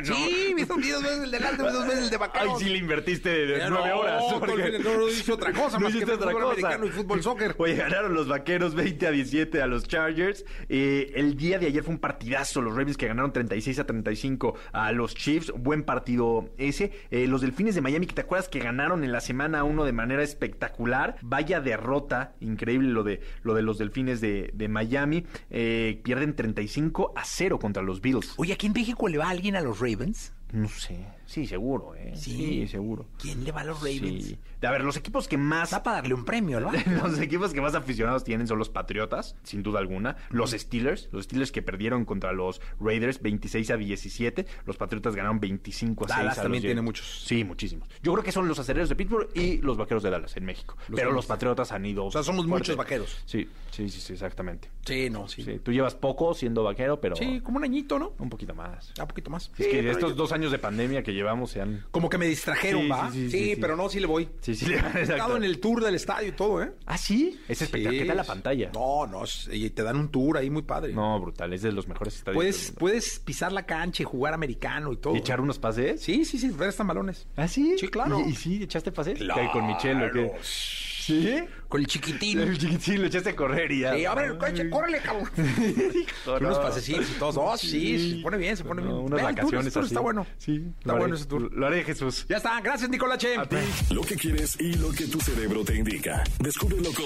[0.07, 0.15] No.
[0.15, 2.59] Sí, dos, vi dos veces el delante, vi dos veces el de Ay, vaqueros.
[2.59, 4.23] sí le invertiste de nueve no, horas.
[4.39, 6.45] porque- no, no hice otra cosa No más que otra fútbol cosa.
[6.47, 7.55] americano y fútbol soccer.
[7.57, 10.45] Oye, ganaron los vaqueros 20 a 17 a los Chargers.
[10.69, 12.61] Eh, el día de ayer fue un partidazo.
[12.61, 15.51] Los Ravens que ganaron 36 a 35 a los Chiefs.
[15.57, 16.91] Buen partido ese.
[17.11, 19.93] Eh, los Delfines de Miami, que te acuerdas que ganaron en la semana 1 de
[19.93, 21.17] manera espectacular.
[21.21, 22.33] Vaya derrota.
[22.39, 25.25] Increíble lo de, lo de los Delfines de, de Miami.
[25.49, 28.33] Eh, pierden 35 a 0 contra los Bills.
[28.37, 30.33] Oye, ¿aquí en México le va alguien a los Ravens?
[30.51, 31.05] No sé.
[31.31, 32.11] Sí, seguro, ¿eh?
[32.13, 33.05] Sí, seguro.
[33.17, 34.25] ¿Quién le va a los Ravens?
[34.25, 34.37] Sí.
[34.63, 36.71] A ver, los equipos que más Está para darle un premio, ¿no?
[37.03, 40.17] los equipos que más aficionados tienen son los Patriotas, sin duda alguna.
[40.29, 44.45] Los Steelers, los Steelers que perdieron contra los Raiders 26 a 17.
[44.65, 46.17] Los Patriotas ganaron 25 a 6.
[46.17, 47.23] Dallas a también tiene muchos.
[47.25, 47.87] Sí, muchísimos.
[48.03, 50.75] Yo creo que son los aceleros de Pittsburgh y los vaqueros de Dallas en México.
[50.89, 52.07] Los Pero los Patriotas han ido.
[52.07, 53.21] O sea, somos muchos vaqueros.
[53.25, 54.69] Sí, sí, sí, sí, exactamente.
[54.85, 55.43] Sí, no, sí.
[55.43, 58.11] Sí, tú llevas poco siendo vaquero, pero Sí, como un añito, ¿no?
[58.19, 58.91] un poquito más.
[58.99, 59.49] Un poquito más.
[59.57, 61.85] es que estos dos años de pandemia que llevamos se han.
[61.91, 63.11] Como que me distrajeron, Sí, ¿va?
[63.11, 64.29] sí, Sí, sí, pero no, sí le voy.
[64.41, 64.99] Sí, sí, He exacto.
[64.99, 66.71] estado en el tour del estadio y todo, ¿eh?
[66.85, 67.39] Ah, sí.
[67.47, 68.01] Es espectacular.
[68.01, 68.71] ¿Qué tal la pantalla?
[68.73, 70.93] No, no, es- y te dan un tour ahí muy padre.
[70.93, 71.53] No, brutal.
[71.53, 72.35] Es de los mejores estadios.
[72.37, 72.79] Puedes, mundo.
[72.79, 75.15] puedes pisar la cancha y jugar americano y todo.
[75.15, 76.01] ¿Y echar unos pases?
[76.01, 77.27] Sí, sí, sí, restan balones.
[77.35, 77.75] ¿Ah, sí?
[77.79, 78.21] Sí, claro.
[78.25, 79.17] ¿Y, y sí, echaste pases?
[79.17, 79.41] Claro.
[79.41, 80.31] ¿Qué, ¿Con Michelle o qué?
[80.43, 81.43] ¿Sí?
[81.71, 82.37] Con el chiquitín.
[82.41, 83.95] El chiquitín lo echaste a correr y ya.
[83.95, 85.29] Sí, a ver, coche, córrele, cabrón.
[86.27, 86.61] Unos no.
[86.61, 87.41] pasecitos y todo.
[87.41, 89.05] Oh, sí, se pone bien, se pone No, bien.
[89.05, 89.93] unas el vacaciones ese tour así.
[89.93, 90.27] está bueno.
[90.37, 90.65] Sí.
[90.79, 90.99] Está haré.
[90.99, 91.49] bueno ese tour.
[91.53, 92.25] Lo haré, Jesús.
[92.27, 93.37] Ya está, gracias, Nicolache.
[93.37, 93.55] A ti.
[93.89, 96.25] Lo que quieres y lo que tu cerebro te indica.
[96.39, 97.05] Descúbrelo con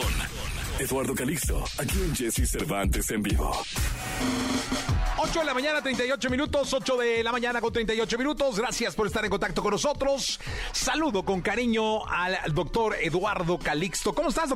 [0.80, 3.56] Eduardo Calixto, aquí en Jesse Cervantes en vivo.
[5.18, 6.74] 8 de la mañana, 38 minutos.
[6.74, 8.58] 8 de la mañana con 38 minutos.
[8.60, 10.40] Gracias por estar en contacto con nosotros.
[10.72, 14.14] Saludo con cariño al doctor Eduardo Calixto.
[14.14, 14.55] ¿Cómo estás, doctor?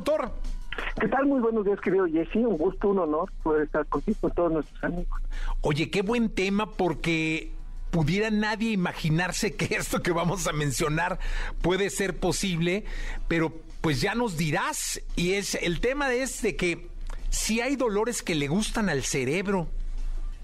[0.99, 1.25] ¿Qué tal?
[1.25, 2.35] Muy buenos días, querido Jesse.
[2.35, 5.21] Un gusto, un honor poder estar contigo con todos nuestros amigos.
[5.61, 7.51] Oye, qué buen tema porque
[7.91, 11.19] pudiera nadie imaginarse que esto que vamos a mencionar
[11.61, 12.85] puede ser posible,
[13.27, 15.01] pero pues ya nos dirás.
[15.15, 16.87] Y es el tema es de que
[17.29, 19.67] si hay dolores que le gustan al cerebro.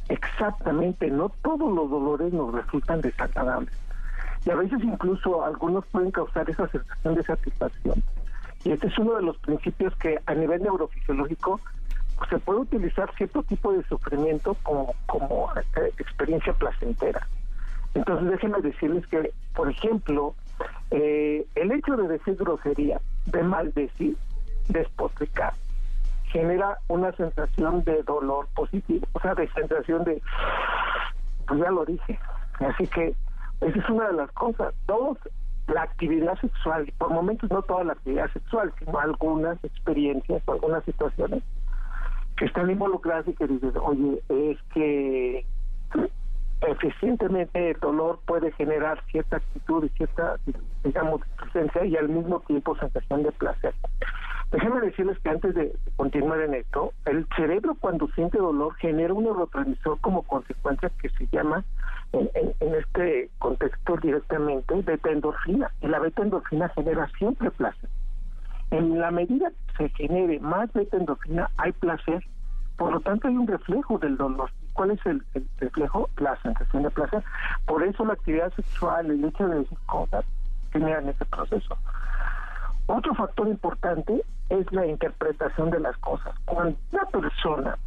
[0.10, 3.74] Exactamente, no todos los dolores nos resultan desagradables.
[4.46, 8.04] Y a veces incluso algunos pueden causar esa sensación de satisfacción.
[8.66, 11.62] Y este es uno de los principios que a nivel neurofisiológico
[12.18, 17.28] pues, se puede utilizar cierto tipo de sufrimiento como, como eh, experiencia placentera.
[17.94, 20.34] Entonces déjenme decirles que, por ejemplo,
[20.90, 24.18] eh, el hecho de decir grosería, de maldecir,
[24.68, 25.54] despotricar,
[26.32, 30.24] genera una sensación de dolor positivo, o sea, de sensación de,
[31.48, 32.20] pues ya lo dije.
[32.60, 33.16] Así que
[33.62, 34.74] esa es una de las cosas.
[34.88, 35.20] Dos,
[35.68, 40.84] la actividad sexual, por momentos no toda la actividad sexual, sino algunas experiencias o algunas
[40.86, 41.44] situaciones
[42.38, 45.46] que están involucradas y que dices, oye, es que
[46.62, 50.38] eficientemente el dolor puede generar cierta actitud y cierta,
[50.84, 53.74] digamos, presencia y al mismo tiempo sensación de placer.
[54.52, 59.24] Déjenme decirles que antes de continuar en esto, el cerebro cuando siente dolor genera un
[59.24, 61.64] neurotransmisor como consecuencia que se llama,
[62.14, 65.72] en, en- este contexto directamente, beta endorfina.
[65.82, 67.90] Y la beta endorfina genera siempre placer.
[68.72, 72.24] En la medida que se genere más beta endorfina, hay placer.
[72.78, 74.50] Por lo tanto, hay un reflejo del dolor.
[74.74, 76.10] ¿Cuál es el, el reflejo?
[76.18, 77.24] La sensación de placer.
[77.66, 80.26] Por eso la actividad sexual, el hecho de decir cosas,
[80.74, 81.78] generan ese proceso.
[82.88, 86.36] Otro factor importante es la interpretación de las cosas.
[86.46, 87.78] Cuando una persona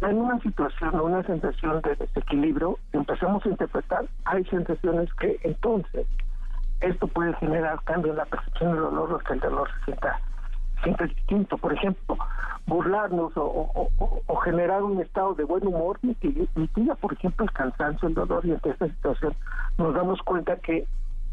[0.00, 6.06] en una situación o una sensación de desequilibrio, empezamos a interpretar, hay sensaciones que entonces
[6.80, 10.20] esto puede generar cambio en la percepción del dolor que el dolor se sienta,
[10.84, 11.58] sienta distinto.
[11.58, 12.16] Por ejemplo,
[12.66, 13.90] burlarnos o,
[14.44, 18.70] generar un estado de buen humor mitiga, por ejemplo, el cansancio, el dolor y ante
[18.70, 19.34] esta situación
[19.76, 20.86] nos damos cuenta que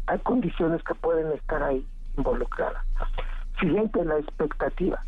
[0.08, 2.82] hay condiciones que pueden estar ahí involucradas.
[3.60, 5.00] Siguiente, la expectativa.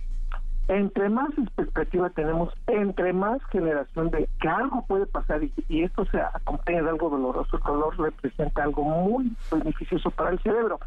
[0.68, 6.20] Entre más expectativa tenemos, entre más generación de que algo puede pasar y, esto se
[6.20, 10.78] acompaña de algo doloroso, el dolor representa algo muy beneficioso para el cerebro.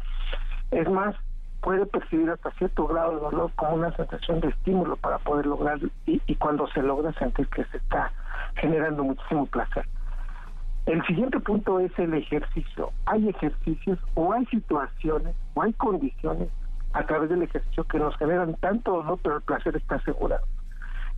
[0.70, 1.16] Es más,
[1.60, 5.80] puede percibir hasta cierto grado de dolor como una sensación de estímulo para poder lograr
[6.06, 8.12] y, y cuando se logra sentir que se está
[8.54, 9.84] generando muchísimo placer.
[10.86, 12.90] El siguiente punto es el ejercicio.
[13.06, 16.48] Hay ejercicios o hay situaciones o hay condiciones
[16.92, 20.44] a través del ejercicio que nos generan tanto dolor, pero el placer está asegurado.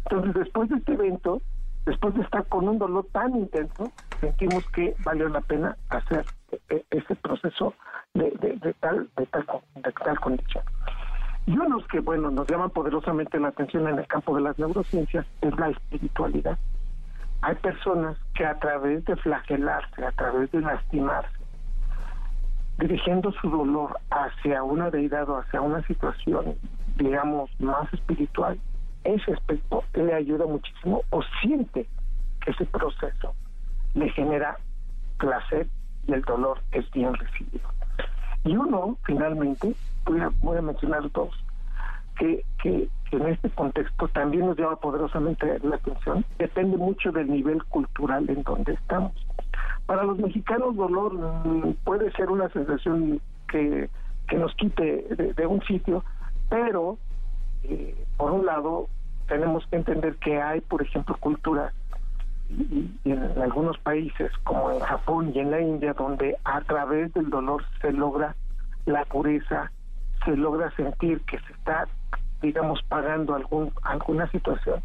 [0.04, 1.40] Entonces, después de este evento,
[1.86, 6.24] después de estar con un dolor tan intenso, sentimos que valió la pena hacer
[6.68, 7.74] e-, ese proceso
[8.14, 8.30] de,
[8.80, 10.64] tal, de, tal, de tal condición.
[11.46, 11.56] Y
[11.90, 15.68] que, bueno, nos llaman poderosamente la atención en el campo de las neurociencias es la
[15.68, 16.58] espiritualidad.
[17.42, 21.43] Hay personas que a través de flagelarse, a través de lastimarse,
[22.78, 26.56] dirigiendo su dolor hacia una deidad o hacia una situación,
[26.96, 28.58] digamos, más espiritual,
[29.04, 31.86] ese aspecto le ayuda muchísimo o siente
[32.40, 33.34] que ese proceso
[33.94, 34.56] le genera
[35.18, 35.68] placer
[36.06, 37.68] y el dolor es bien recibido.
[38.44, 41.30] Y uno, finalmente, voy a, voy a mencionar dos,
[42.18, 47.62] que, que, en este contexto también nos llama poderosamente la atención, depende mucho del nivel
[47.64, 49.12] cultural en donde estamos.
[49.86, 53.88] Para los mexicanos dolor mm, puede ser una sensación que,
[54.26, 56.04] que nos quite de, un sitio,
[56.48, 56.98] pero
[57.62, 58.88] eh, por un lado
[59.28, 61.72] tenemos que entender que hay, por ejemplo, culturas
[62.50, 67.30] y, en algunos países como en Japón y en la India donde a través del
[67.30, 68.34] dolor se logra
[68.86, 69.70] la pureza,
[70.24, 71.86] se logra sentir que se está,
[72.44, 74.82] digamos, pagando algún, alguna situación.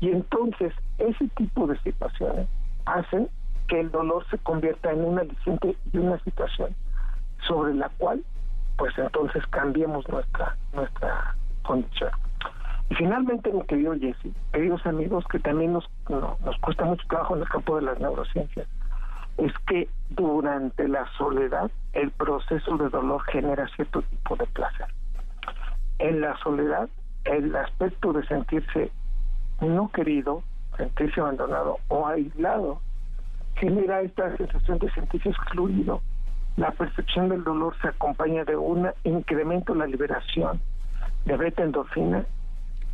[0.00, 2.48] Y entonces ese tipo de situaciones
[2.86, 3.28] hacen
[3.68, 6.74] que el dolor se convierta en una aliciente y una situación
[7.46, 8.24] sobre la cual
[8.76, 12.10] pues entonces cambiemos nuestra nuestra condición.
[12.90, 17.42] Y finalmente, mi querido Jesse, queridos amigos, que también nos, nos cuesta mucho trabajo en
[17.42, 18.66] el campo de las neurociencias,
[19.36, 24.86] es que durante la soledad el proceso de dolor genera cierto tipo de placer.
[25.98, 26.88] En la soledad,
[27.24, 28.90] el aspecto de sentirse
[29.60, 30.42] no querido,
[30.76, 32.80] sentirse abandonado o aislado
[33.56, 36.00] genera esta sensación de sentirse excluido.
[36.56, 40.60] La percepción del dolor se acompaña de un incremento en la liberación
[41.24, 42.24] de beta endorfina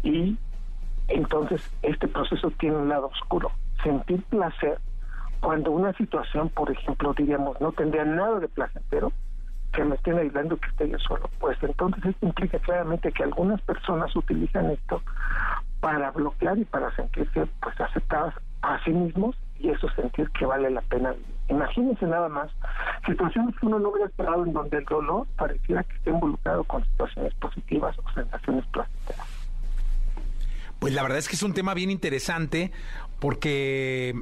[0.03, 0.37] y
[1.09, 3.51] entonces este proceso tiene un lado oscuro.
[3.83, 4.79] Sentir placer
[5.41, 9.13] cuando una situación, por ejemplo, diríamos, no tendría nada de placentero,
[9.75, 11.29] que me estén aislando que esté yo solo.
[11.39, 15.03] Pues entonces esto implica claramente que algunas personas utilizan esto
[15.81, 20.71] para bloquear y para sentirse pues aceptadas a sí mismos y eso sentir que vale
[20.71, 21.15] la pena.
[21.49, 22.51] Imagínense nada más
[23.07, 26.85] situaciones que uno no hubiera esperado en donde el dolor pareciera que esté involucrado con
[26.85, 29.27] situaciones positivas o sensaciones placenteras.
[30.79, 32.73] Pues la verdad es que es un tema bien interesante
[33.21, 34.15] porque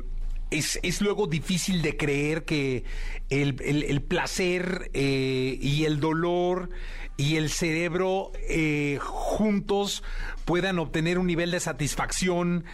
[0.52, 2.84] es, es, luego difícil de creer que
[3.30, 6.70] el, el, placer eh, y el dolor
[7.16, 10.02] y el cerebro eh, juntos
[10.44, 12.64] puedan obtener un nivel de satisfacción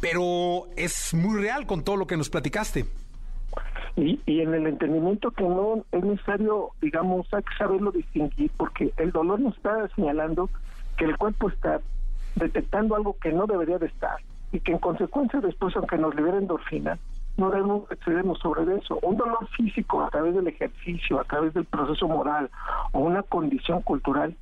[0.00, 2.84] pero es muy real con todo lo que nos platicaste.
[3.96, 8.92] Y, y en el entendimiento que no es necesario, digamos, hay que saberlo distinguir, porque
[8.98, 10.50] el dolor nos está señalando
[10.98, 11.80] que el cuerpo está
[12.34, 14.18] detectando algo que no debería de estar
[14.52, 16.98] y que en consecuencia después, aunque nos libere endorfina,
[17.36, 18.98] no debemos excedernos sobre eso.
[19.02, 22.50] Un dolor físico a través del ejercicio, a través del proceso moral
[22.92, 24.36] o una condición cultural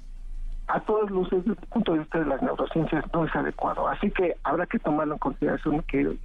[0.66, 3.86] a todas luces, desde el punto de vista de las neurociencias, no es adecuado.
[3.86, 6.16] Así que habrá que tomarlo en consideración, que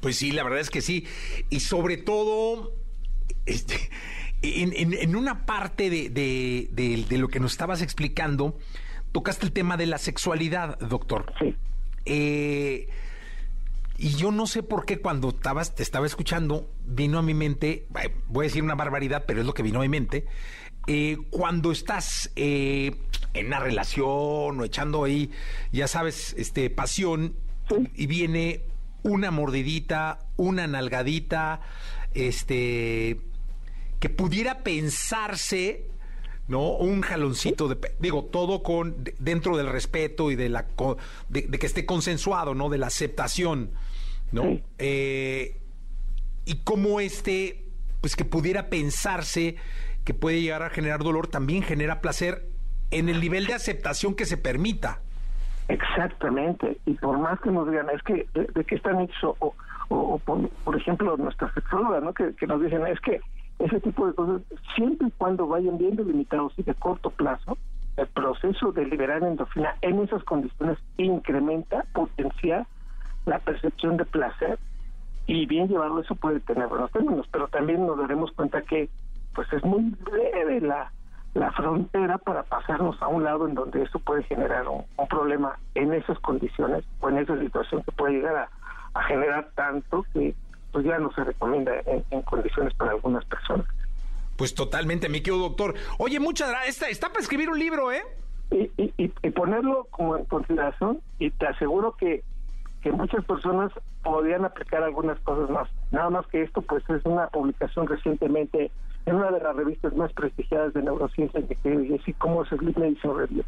[0.00, 1.06] Pues sí, la verdad es que sí.
[1.48, 2.72] Y sobre todo,
[3.44, 3.90] este,
[4.42, 8.58] en, en, una parte de, de, lo que nos estabas explicando,
[9.12, 11.32] tocaste el tema de la sexualidad, doctor.
[11.38, 11.54] Sí.
[12.04, 12.88] Eh,
[13.98, 17.86] y yo no sé por qué cuando estabas, te estaba escuchando, vino a mi mente,
[18.28, 20.26] voy a decir una barbaridad, pero es lo que vino a mi mente,
[20.86, 22.94] eh, cuando estás eh,
[23.34, 25.30] en una relación o echando ahí,
[25.72, 27.36] ya sabes, este pasión
[27.94, 28.62] y viene
[29.02, 31.60] una mordidita, una nalgadita,
[32.14, 33.20] este
[33.98, 35.86] que pudiera pensarse
[36.48, 36.76] ¿no?
[36.76, 40.66] Un jaloncito de, digo, todo con dentro del respeto y de la
[41.28, 42.68] de, que esté consensuado, ¿no?
[42.68, 43.72] De la aceptación,
[44.32, 44.60] ¿no?
[44.78, 45.56] Eh,
[46.44, 47.64] y cómo este,
[48.00, 49.56] pues que pudiera pensarse
[50.04, 52.46] que puede llegar a generar dolor, también genera placer
[52.90, 55.00] en el nivel de aceptación que se permita.
[55.68, 59.52] Exactamente, y por más que nos digan, es que de, qué están hechos, o,
[59.88, 62.14] o, por, ejemplo nuestra sexóloga, ¿no?
[62.14, 63.20] Que, que nos dicen, es que
[63.58, 64.42] ese tipo de cosas,
[64.76, 67.58] siempre y cuando vayan bien delimitados y de corto plazo,
[67.96, 72.66] el proceso de liberar endorfina en esas condiciones incrementa, potencia
[73.26, 74.58] la percepción de placer
[75.26, 78.88] y bien llevarlo eso puede tener buenos términos, pero también nos daremos cuenta que
[79.34, 80.90] pues es muy breve la,
[81.34, 85.92] la frontera para pasarnos a un lado en donde eso puede generar un, problema en
[85.92, 88.48] esas condiciones o en esa situación que puede llegar
[88.94, 90.34] a generar tanto que
[90.72, 93.66] pues ya no se recomienda en, condiciones para algunas personas.
[94.36, 95.74] Pues totalmente, mi querido doctor.
[95.98, 96.90] Oye, muchas gracias.
[96.90, 98.02] Está, para escribir un libro, ¿eh?
[98.50, 102.22] Y, y, ponerlo como en consideración y te aseguro que,
[102.86, 103.72] que muchas personas
[104.04, 105.68] podrían aplicar algunas cosas más.
[105.90, 108.70] Nada más que esto, pues es una publicación recientemente
[109.06, 113.12] en una de las revistas más prestigiadas de neurociencia y así como es el Medicine
[113.12, 113.42] Review.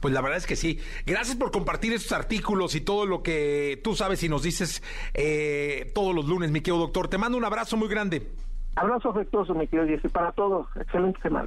[0.00, 0.80] Pues la verdad es que sí.
[1.04, 4.82] Gracias por compartir estos artículos y todo lo que tú sabes y nos dices
[5.12, 7.08] eh, todos los lunes, mi querido doctor.
[7.08, 8.26] Te mando un abrazo muy grande.
[8.74, 10.66] Abrazo afectuoso, mi querido Jesse, para todos.
[10.76, 11.46] Excelente semana.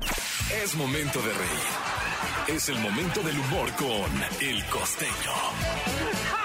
[0.64, 2.56] Es momento de reír.
[2.56, 6.41] Es el momento del humor con El Costeño.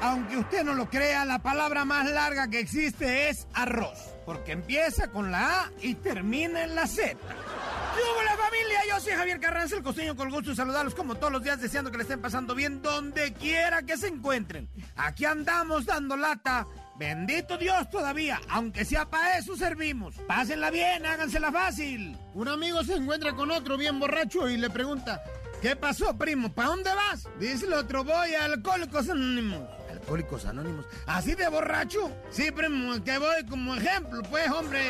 [0.00, 5.08] Aunque usted no lo crea, la palabra más larga que existe es arroz, porque empieza
[5.10, 7.16] con la A y termina en la Z.
[7.16, 8.80] ¡Hola familia!
[8.88, 11.90] Yo soy Javier Carranza, el costeño con gusto de saludarlos como todos los días, deseando
[11.90, 14.68] que le estén pasando bien donde quiera que se encuentren.
[14.94, 16.66] Aquí andamos dando lata.
[16.96, 20.14] Bendito Dios todavía, aunque sea para eso servimos.
[20.28, 22.16] Pásenla bien, hágansela fácil.
[22.34, 25.22] Un amigo se encuentra con otro bien borracho y le pregunta,
[25.60, 26.52] ¿qué pasó primo?
[26.52, 27.28] ¿Para dónde vas?
[27.38, 29.77] Dice el otro, voy a Alcohólicos Anónimos.
[30.08, 30.86] ¿Alcohólicos Anónimos?
[31.04, 32.10] ¿Así de borracho?
[32.56, 34.80] Primo, que voy como ejemplo, pues hombre.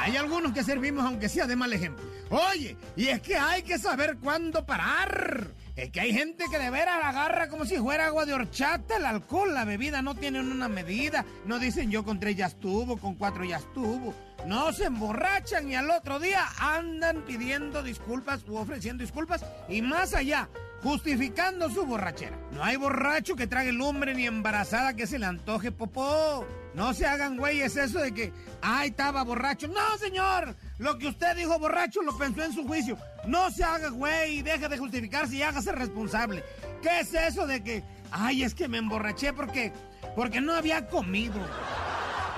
[0.00, 2.04] Hay algunos que servimos aunque sea de mal ejemplo.
[2.30, 5.52] Oye, y es que hay que saber cuándo parar.
[5.76, 8.96] Es que hay gente que de veras agarra como si fuera agua de horchata.
[8.96, 11.24] El alcohol, la bebida no tienen una medida.
[11.46, 14.12] No dicen yo con tres ya estuvo, con cuatro ya estuvo.
[14.48, 19.44] No se emborrachan y al otro día andan pidiendo disculpas u ofreciendo disculpas.
[19.68, 20.48] Y más allá,
[20.84, 22.38] justificando su borrachera.
[22.52, 26.46] No hay borracho que trague lumbre ni embarazada que se le antoje popó.
[26.74, 29.66] No se hagan güeyes eso de que, ay, estaba borracho.
[29.66, 30.54] No, señor.
[30.76, 32.98] Lo que usted dijo borracho lo pensó en su juicio.
[33.26, 36.44] No se haga güey y deje de justificarse y hágase responsable.
[36.82, 39.72] ¿Qué es eso de que, ay, es que me emborraché porque,
[40.14, 41.40] porque no había comido?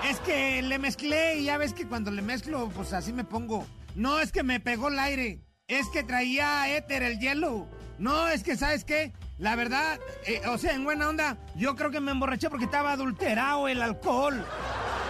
[0.09, 3.67] Es que le mezclé y ya ves que cuando le mezclo, pues así me pongo.
[3.95, 5.41] No es que me pegó el aire.
[5.67, 7.67] Es que traía éter el hielo.
[7.99, 9.11] No, es que, ¿sabes qué?
[9.39, 12.91] La verdad, eh, o sea, en buena onda, yo creo que me emborraché porque estaba
[12.91, 14.43] adulterado el alcohol.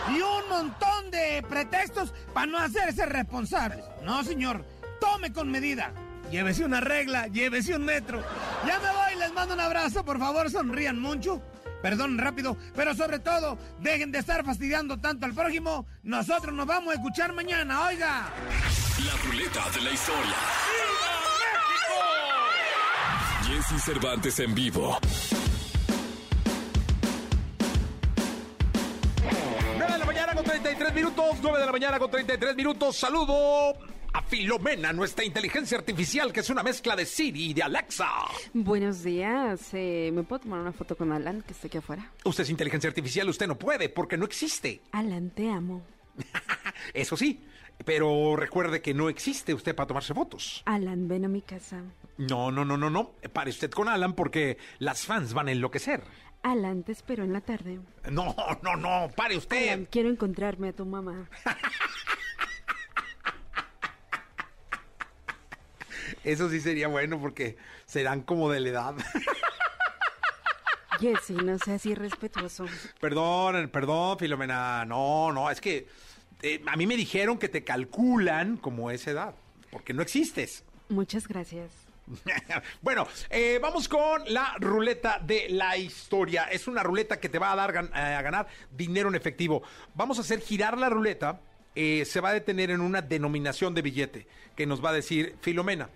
[0.09, 3.83] Y un montón de pretextos para no hacerse responsables.
[4.03, 4.65] No, señor,
[4.99, 5.91] tome con medida.
[6.31, 8.21] Llévese una regla, llévese un metro.
[8.65, 11.41] Ya me voy, les mando un abrazo, por favor, sonrían mucho.
[11.81, 15.85] Perdón rápido, pero sobre todo, dejen de estar fastidiando tanto al prójimo.
[16.03, 18.29] Nosotros nos vamos a escuchar mañana, oiga.
[19.05, 20.35] La ruleta de la historia.
[23.47, 24.97] Jesse Cervantes en vivo.
[29.77, 32.97] 9 de la mañana con 33 minutos, 9 de la mañana con 33 minutos.
[32.97, 33.77] Saludo
[34.11, 38.09] a Filomena, nuestra inteligencia artificial, que es una mezcla de Siri y de Alexa.
[38.53, 39.69] Buenos días.
[39.71, 42.11] Eh, ¿Me puedo tomar una foto con Alan, que está aquí afuera?
[42.25, 44.81] Usted es inteligencia artificial, usted no puede, porque no existe.
[44.91, 45.83] Alan, te amo.
[46.93, 47.39] Eso sí,
[47.85, 50.63] pero recuerde que no existe usted para tomarse fotos.
[50.65, 51.83] Alan, ven a mi casa.
[52.17, 53.11] No, no, no, no, no.
[53.33, 56.03] Pare usted con Alan porque las fans van a enloquecer.
[56.43, 57.79] Alan, te espero en la tarde.
[58.11, 59.69] No, no, no, pare usted.
[59.69, 61.29] Alan, quiero encontrarme a tu mamá.
[66.23, 68.95] Eso sí sería bueno porque serán como de la edad.
[70.99, 72.65] Jessy, no seas irrespetuoso.
[72.99, 74.83] Perdón, perdón, Filomena.
[74.85, 75.87] No, no, es que
[76.41, 79.35] eh, a mí me dijeron que te calculan como esa edad,
[79.71, 80.63] porque no existes.
[80.89, 81.71] Muchas gracias.
[82.81, 86.45] bueno, eh, vamos con la ruleta de la historia.
[86.45, 89.63] Es una ruleta que te va a dar eh, a ganar dinero en efectivo.
[89.95, 91.41] Vamos a hacer girar la ruleta.
[91.75, 95.89] se va a detener en una denominación de billete que nos va a decir Filomena,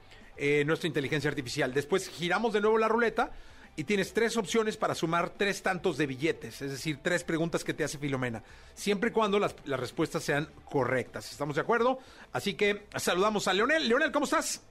[0.66, 1.74] nuestra inteligencia artificial.
[1.74, 3.32] Después giramos de nuevo la ruleta
[3.76, 7.74] y tienes tres opciones para sumar tres tantos de billetes, es decir, tres preguntas que
[7.74, 8.44] te hace Filomena,
[8.74, 11.32] siempre y cuando las, las respuestas sean correctas.
[11.32, 12.00] ¿Estamos de acuerdo?
[12.34, 13.88] Así que saludamos a Leonel.
[13.88, 14.64] Leonel, ¿cómo estás?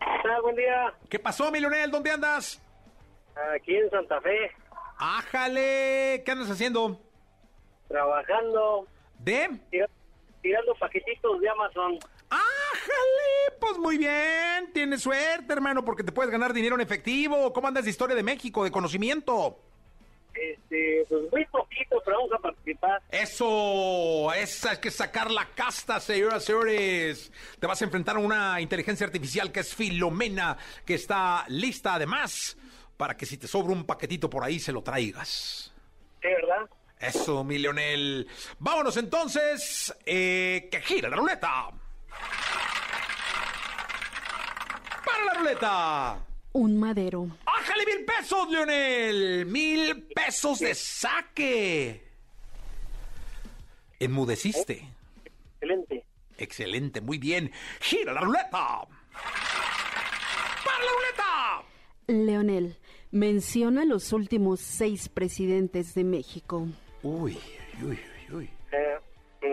[0.00, 0.94] Ah, buen día.
[1.08, 1.90] ¿Qué pasó, mi Leonel?
[1.90, 2.60] ¿Dónde andas?
[3.54, 4.50] Aquí en Santa Fe,
[4.98, 6.22] ¡Ájale!
[6.24, 7.00] ¿Qué andas haciendo?
[7.88, 8.86] trabajando,
[9.18, 9.48] ¿De?
[9.70, 9.88] tira-
[10.42, 11.98] tirando paquetitos de Amazon.
[12.30, 13.56] ¡Ájale!
[13.60, 14.72] Pues muy bien.
[14.72, 17.52] Tienes suerte, hermano, porque te puedes ganar dinero en efectivo.
[17.52, 19.58] ¿Cómo andas de historia de México, de conocimiento?
[20.34, 23.02] Este, pues muy poquito, pero vamos a participar.
[23.10, 27.32] Eso, esa hay que sacar la casta, señoras y señores.
[27.58, 32.56] Te vas a enfrentar a una inteligencia artificial que es Filomena, que está lista además
[32.96, 35.72] para que si te sobra un paquetito por ahí se lo traigas.
[36.20, 36.68] Sí, ¿verdad?
[37.00, 38.26] Eso, mi Leonel.
[38.58, 41.70] Vámonos entonces, eh, que gira la ruleta.
[45.04, 46.18] Para la ruleta.
[46.52, 47.28] Un madero.
[47.46, 49.46] ¡Ájale mil pesos, Leonel!
[49.46, 52.04] ¡Mil pesos de saque!
[54.00, 54.88] Enmudeciste.
[55.60, 56.04] Excelente.
[56.36, 57.50] Excelente, muy bien.
[57.80, 58.86] ¡Gira la ruleta!
[60.64, 61.64] ¡Para la ruleta!
[62.06, 62.78] Leonel,
[63.10, 66.68] menciona los últimos seis presidentes de México.
[67.02, 67.38] Uy,
[67.82, 67.98] uy,
[68.30, 68.50] uy, uy.
[68.72, 68.98] Eh,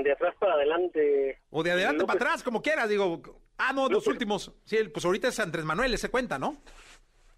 [0.04, 1.42] de atrás para adelante.
[1.50, 3.22] O de adelante López- para atrás, como quieras, digo.
[3.58, 4.52] Ah, no, los últimos.
[4.66, 6.58] Sí, pues ahorita es Andrés Manuel, ese cuenta, ¿no?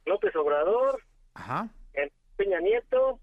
[0.05, 1.01] López Obrador,
[1.33, 1.69] Ajá.
[2.37, 3.19] Peña Nieto,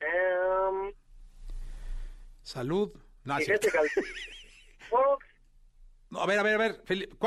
[0.00, 0.92] em,
[2.42, 2.92] Salud.
[3.24, 3.36] No,
[6.10, 6.80] No, a ver, a ver, a ver.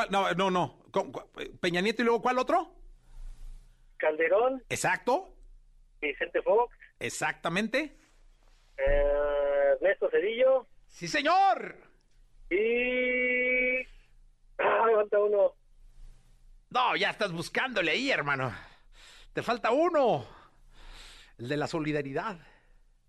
[0.10, 0.80] No, no, no.
[0.92, 1.30] ¿Cu- cu-
[1.60, 2.74] Peña Nieto y luego ¿cuál otro?
[3.98, 5.36] Calderón, Exacto.
[6.02, 7.98] Vicente Fox, Exactamente.
[8.78, 9.14] eh,
[9.82, 11.76] Ernesto Cedillo Sí, señor.
[12.50, 13.80] y...
[14.58, 14.86] Ah,
[15.20, 15.54] uno.
[16.72, 18.54] No, ya estás buscándole ahí, hermano.
[19.34, 20.26] Te falta uno.
[21.38, 22.38] El de la solidaridad.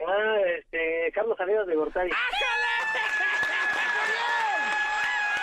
[0.07, 2.11] Ah, este, Carlos Salinas de Gortari.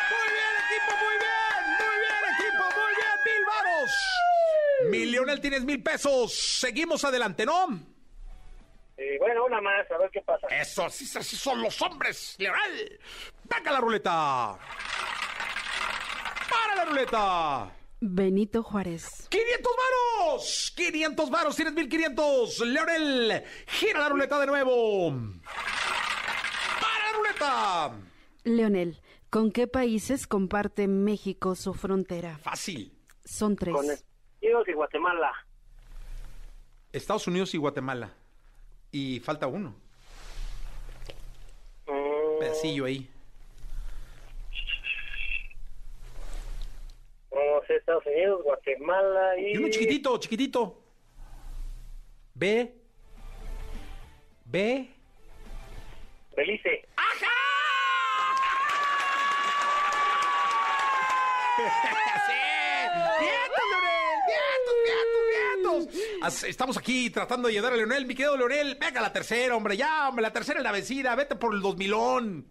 [0.09, 1.63] Muy bien, equipo, muy bien.
[1.79, 3.17] Muy bien, equipo, muy bien.
[3.25, 3.91] Mil varos.
[4.91, 6.33] Mi Leonel, tienes mil pesos.
[6.33, 7.96] Seguimos adelante, ¿no?
[8.97, 10.47] Y bueno, una más, a ver qué pasa.
[10.47, 12.99] Eso, así, así son los hombres, Leonel.
[13.43, 14.57] Venga la ruleta.
[16.49, 17.71] Para la ruleta.
[17.99, 19.27] Benito Juárez.
[19.29, 20.73] 500 varos.
[20.75, 22.59] 500 varos, tienes 1500.
[22.61, 25.11] Leonel, gira la ruleta de nuevo.
[26.81, 27.91] Para la ruleta.
[28.43, 32.37] Leonel, ¿con qué países comparte México su frontera?
[32.39, 32.97] Fácil.
[33.25, 33.75] Son tres.
[33.75, 34.05] Con Estados
[34.41, 35.31] Unidos y Guatemala.
[36.91, 38.15] Estados Unidos y Guatemala.
[38.91, 39.75] Y falta uno.
[41.87, 43.09] Mm, Pedacillo ahí.
[47.31, 49.53] no sé, Estados Unidos, Guatemala y...
[49.53, 50.81] Y uno chiquitito, chiquitito.
[52.33, 52.73] Ve.
[54.45, 54.89] Ve.
[56.35, 56.87] Belice.
[62.27, 64.17] ¡Vientos, Leonel!
[64.27, 65.81] ¡Vientos, vientos, vientos!
[65.87, 68.05] As- Estamos aquí tratando de ayudar a Leonel.
[68.05, 69.77] Mi querido Leonel, venga la tercera, hombre.
[69.77, 71.15] Ya, hombre, la tercera es la vencida.
[71.15, 71.93] Vete por el 2000.
[71.93, 72.43] Ok,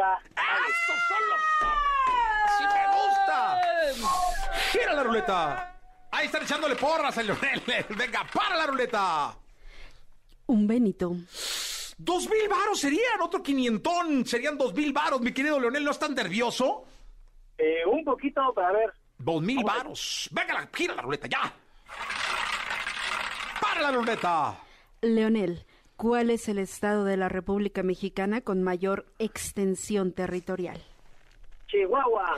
[0.00, 0.18] va.
[0.24, 2.46] ¡Esos son los hombres!
[2.46, 3.60] ¡Así me gusta!
[4.72, 5.68] ¡Gira la ruleta!
[6.10, 7.62] Ahí están echándole porras a Leonel.
[7.90, 9.34] Venga, para la ruleta.
[10.46, 11.14] Un Benito.
[11.98, 14.26] Dos mil varos serían, otro quinientón.
[14.26, 15.84] Serían dos mil varos, mi querido Leonel.
[15.84, 16.84] ¿No estás nervioso?
[17.58, 18.92] Eh, un poquito, para ver.
[19.18, 20.28] Dos mil varos.
[20.32, 21.52] Venga, la- gira la ruleta, ya.
[23.60, 24.58] Para la ruleta.
[25.00, 25.66] Leonel,
[25.96, 30.80] ¿cuál es el estado de la República Mexicana con mayor extensión territorial?
[31.68, 32.36] Chihuahua.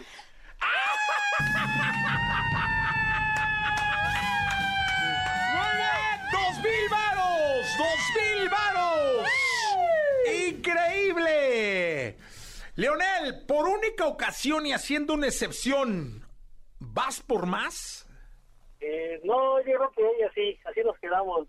[6.32, 7.66] Dos mil varos.
[7.78, 9.28] Dos mil varos.
[10.48, 12.18] Increíble.
[12.76, 16.26] Leonel, por única ocasión y haciendo una excepción,
[16.78, 18.03] ¿vas por más?
[18.86, 21.48] Eh, no, yo creo que ella sí, así nos quedamos.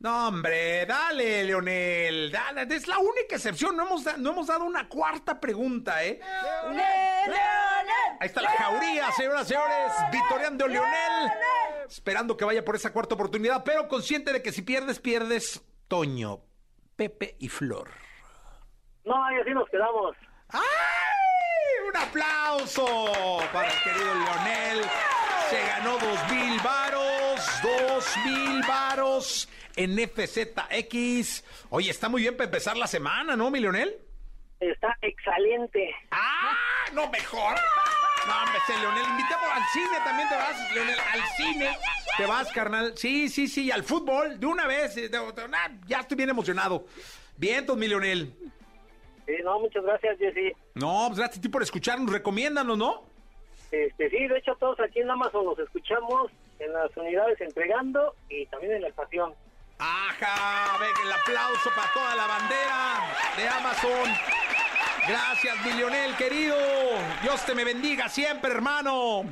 [0.00, 2.32] No, hombre, dale, Leonel.
[2.32, 3.76] Dale, es la única excepción.
[3.76, 6.18] No hemos, da- no hemos dado una cuarta pregunta, ¿eh?
[8.18, 9.92] Ahí está la jauría, señoras y señores.
[10.10, 11.30] Victoriando Leonel.
[11.88, 16.40] Esperando que vaya por esa cuarta oportunidad, pero consciente de que si pierdes, pierdes Toño,
[16.96, 17.88] Pepe y Flor.
[19.04, 20.16] No, y así nos quedamos.
[20.48, 20.60] ¡Ay!
[21.88, 22.84] ¡Un aplauso
[23.52, 24.84] para el querido Leonel!
[25.82, 31.42] Ganó dos mil varos, dos mil varos en FZX.
[31.70, 33.98] Oye, está muy bien para empezar la semana, ¿no, mi Leonel?
[34.60, 35.92] Está excelente.
[36.12, 36.56] ¡Ah!
[36.92, 37.56] ¡No mejor!
[38.28, 41.76] No, hombre, ese Leonel, invitamos al cine también te vas, Leonel, al cine.
[42.16, 42.92] Te vas, carnal.
[42.96, 44.94] Sí, sí, sí, al fútbol, de una vez.
[44.94, 45.34] de- de-
[45.86, 46.86] ya estoy bien emocionado.
[47.36, 48.32] Vientos, mi Leonel.
[49.26, 50.52] Sí, no, muchas gracias, Jessy.
[50.74, 53.10] No, pues gracias a ti por escucharnos, recomiéndanos, ¿no?
[53.72, 58.44] Este, sí, de hecho todos aquí en Amazon los escuchamos en las unidades entregando y
[58.46, 59.32] también en la estación.
[59.78, 63.00] Ajá, venga, el aplauso para toda la bandera
[63.36, 64.10] de Amazon.
[65.08, 66.54] Gracias, mi Leonel, querido.
[67.22, 69.24] Dios te me bendiga siempre, hermano.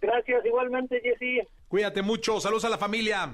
[0.00, 1.40] Gracias, igualmente, Jessy.
[1.66, 3.30] Cuídate mucho, saludos a la familia.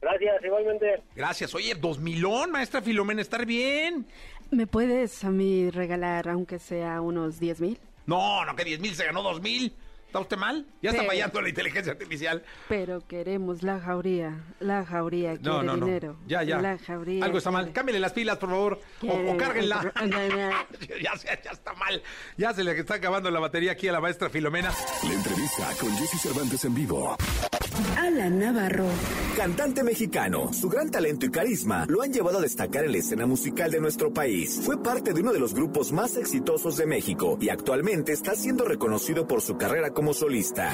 [0.00, 1.02] Gracias, igualmente.
[1.14, 1.54] Gracias.
[1.54, 4.06] Oye, dos milón, maestra Filomena, estar bien.
[4.50, 7.78] ¿Me puedes a mí regalar, aunque sea unos 10 mil?
[8.06, 9.74] No, no, que 10 mil se ganó dos mil.
[10.12, 10.66] ¿Está usted mal?
[10.82, 12.42] Ya está fallando la inteligencia artificial.
[12.68, 14.44] Pero queremos la jauría.
[14.60, 15.86] La jauría quiere No, no, no.
[15.86, 16.18] dinero.
[16.26, 16.60] Ya, ya.
[16.60, 17.24] La jauría.
[17.24, 17.72] Algo está mal.
[17.72, 18.78] Cámbiale las pilas, por favor.
[19.08, 19.90] O, o cárguenla.
[21.02, 22.02] ya, se- ya está mal.
[22.36, 24.70] Ya se le está acabando la batería aquí a la maestra Filomena.
[25.02, 27.16] La entrevista con Jesse Cervantes en vivo.
[27.96, 28.84] Alan Navarro.
[29.34, 33.24] Cantante mexicano, su gran talento y carisma lo han llevado a destacar en la escena
[33.24, 34.60] musical de nuestro país.
[34.62, 38.66] Fue parte de uno de los grupos más exitosos de México y actualmente está siendo
[38.66, 40.70] reconocido por su carrera como solista.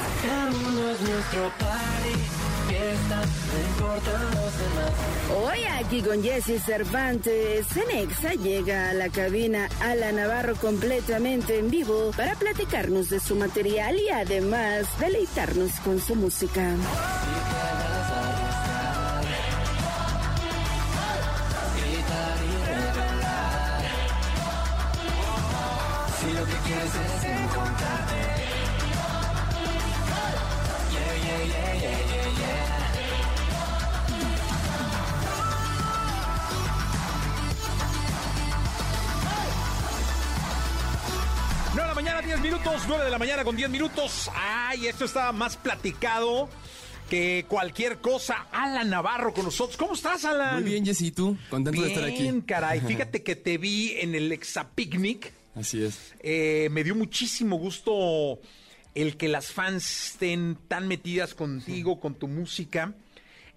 [5.36, 12.10] Hoy aquí con Jesse Cervantes, Cenexa llega a la cabina Alan Navarro completamente en vivo
[12.16, 16.74] para platicarnos de su material y además deleitarnos con su música.
[42.28, 42.82] 10 minutos.
[42.86, 44.30] 9 de la mañana con 10 minutos.
[44.34, 46.50] Ay, esto está más platicado
[47.08, 48.48] que cualquier cosa.
[48.52, 49.78] Alan Navarro con nosotros.
[49.78, 50.60] ¿Cómo estás, Alan?
[50.60, 51.38] Muy bien, Jessy, ¿y tú?
[51.48, 52.24] Contento de estar aquí.
[52.24, 52.80] Bien, caray.
[52.86, 55.32] Fíjate que te vi en el Exapicnic.
[55.54, 56.12] Así es.
[56.20, 58.38] Eh, me dio muchísimo gusto
[58.94, 62.92] el que las fans estén tan metidas contigo, con tu música.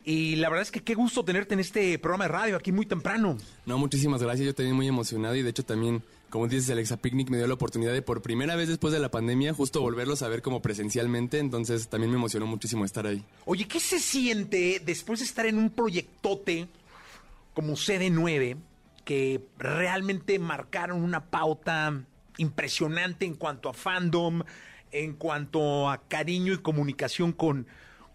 [0.06, 2.86] Y la verdad es que qué gusto tenerte en este programa de radio aquí muy
[2.86, 3.38] temprano.
[3.66, 4.46] No, muchísimas gracias.
[4.46, 6.02] Yo también muy emocionado y de hecho también,
[6.32, 9.12] como dices, el Exapicnic me dio la oportunidad de por primera vez después de la
[9.12, 11.40] pandemia justo volverlos a ver como presencialmente.
[11.40, 13.24] Entonces también me emocionó muchísimo estar ahí.
[13.46, 16.70] Oye, ¿qué se siente después de estar en un proyectote
[17.54, 18.58] como CD9
[19.04, 22.02] que realmente marcaron una pauta
[22.38, 24.44] impresionante en cuanto a fandom,
[24.94, 27.68] en cuanto a cariño y comunicación con,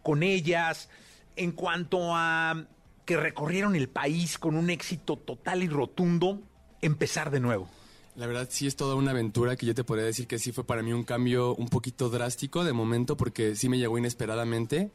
[0.03, 0.89] con ellas,
[1.37, 2.65] en cuanto a
[3.05, 6.41] que recorrieron el país con un éxito total y rotundo,
[6.81, 7.69] empezar de nuevo?
[8.17, 10.65] La verdad sí es toda una aventura que yo te podría decir que sí fue
[10.65, 14.91] para mí un cambio un poquito drástico de momento porque sí me llegó inesperadamente.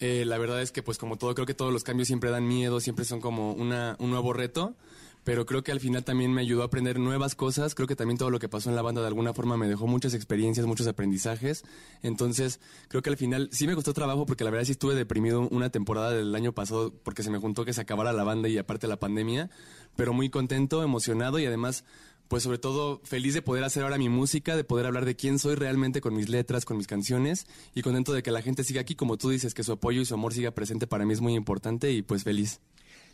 [0.00, 2.46] Eh, la verdad es que pues como todo, creo que todos los cambios siempre dan
[2.46, 4.74] miedo, siempre son como una, un nuevo reto,
[5.22, 8.18] pero creo que al final también me ayudó a aprender nuevas cosas, creo que también
[8.18, 10.88] todo lo que pasó en la banda de alguna forma me dejó muchas experiencias, muchos
[10.88, 11.64] aprendizajes,
[12.02, 15.48] entonces creo que al final sí me costó trabajo porque la verdad sí estuve deprimido
[15.50, 18.58] una temporada del año pasado porque se me juntó que se acabara la banda y
[18.58, 19.50] aparte la pandemia,
[19.94, 21.84] pero muy contento, emocionado y además
[22.28, 25.38] pues sobre todo feliz de poder hacer ahora mi música, de poder hablar de quién
[25.38, 28.80] soy realmente con mis letras, con mis canciones y contento de que la gente siga
[28.80, 31.20] aquí, como tú dices, que su apoyo y su amor siga presente para mí es
[31.20, 32.60] muy importante y pues feliz.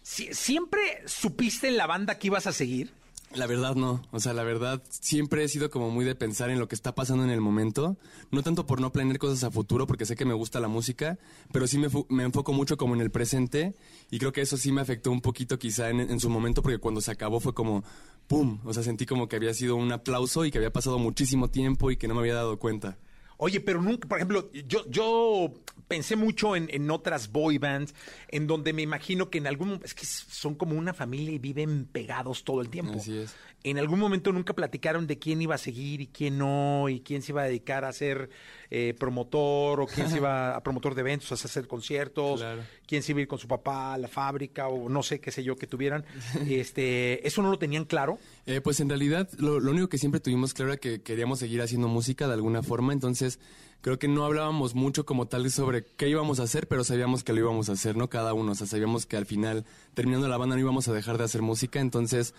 [0.04, 2.92] Sie- ¿Siempre supiste en la banda que ibas a seguir?
[3.35, 6.59] La verdad no, o sea, la verdad siempre he sido como muy de pensar en
[6.59, 7.97] lo que está pasando en el momento,
[8.30, 11.18] no tanto por no planear cosas a futuro, porque sé que me gusta la música,
[11.51, 13.74] pero sí me, me enfoco mucho como en el presente
[14.11, 16.76] y creo que eso sí me afectó un poquito quizá en, en su momento, porque
[16.76, 17.85] cuando se acabó fue como,
[18.26, 18.61] ¡pum!
[18.64, 21.91] O sea, sentí como que había sido un aplauso y que había pasado muchísimo tiempo
[21.91, 22.99] y que no me había dado cuenta.
[23.37, 25.53] Oye, pero nunca, por ejemplo, yo, yo
[25.89, 27.95] pensé mucho en, en otras boy bands,
[28.28, 31.87] en donde me imagino que en algún es que son como una familia y viven
[31.87, 32.95] pegados todo el tiempo.
[32.99, 33.35] Así es.
[33.64, 37.22] En algún momento nunca platicaron de quién iba a seguir y quién no, y quién
[37.22, 38.30] se iba a dedicar a ser
[38.74, 42.62] eh, promotor, o quién se iba a promotor de eventos, a hacer conciertos, Claro.
[42.86, 45.30] quién se iba a ir con su papá a la fábrica, o no sé, qué
[45.30, 46.06] sé yo, que tuvieran.
[46.48, 48.18] este, ¿Eso no lo tenían claro?
[48.46, 51.60] Eh, pues en realidad lo, lo único que siempre tuvimos claro era que queríamos seguir
[51.60, 53.38] haciendo música de alguna forma, entonces
[53.82, 57.32] creo que no hablábamos mucho como tal sobre qué íbamos a hacer, pero sabíamos que
[57.34, 58.08] lo íbamos a hacer, ¿no?
[58.08, 61.18] Cada uno, o sea, sabíamos que al final, terminando la banda, no íbamos a dejar
[61.18, 62.32] de hacer música, entonces,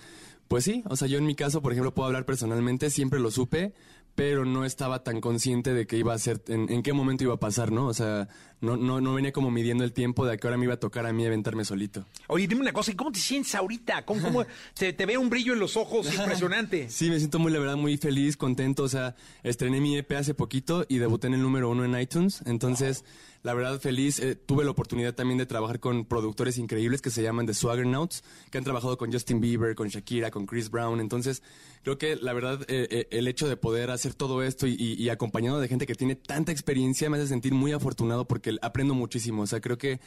[0.48, 3.30] pues sí, o sea, yo en mi caso, por ejemplo, puedo hablar personalmente, siempre lo
[3.30, 3.74] supe,
[4.16, 7.34] pero no estaba tan consciente de que iba a ser, en, en, qué momento iba
[7.34, 7.88] a pasar, ¿no?
[7.88, 8.28] O sea,
[8.62, 10.80] no, no, no venía como midiendo el tiempo de a qué hora me iba a
[10.80, 12.06] tocar a mí aventarme solito.
[12.28, 14.06] Oye, dime una cosa, ¿y cómo te sientes ahorita?
[14.06, 14.46] ¿Cómo, cómo
[14.76, 16.90] te, te, ve un brillo en los ojos impresionante?
[16.90, 18.84] sí, me siento muy, la verdad, muy feliz, contento.
[18.84, 22.44] O sea, estrené mi EP hace poquito y debuté en el número uno en iTunes.
[22.46, 23.04] Entonces,
[23.44, 24.20] la verdad, feliz.
[24.20, 27.86] Eh, tuve la oportunidad también de trabajar con productores increíbles que se llaman The Swagger
[27.86, 31.02] Notes, que han trabajado con Justin Bieber, con Shakira, con Chris Brown.
[31.02, 31.44] Entonces,
[31.84, 35.60] creo que la verdad, eh, eh, el hecho de poder hacer todo esto y, acompañado
[35.60, 39.44] de gente que tiene tanta experiencia me hace sentir muy afortunado porque aprendo muchísimo.
[39.44, 40.00] O sea, creo que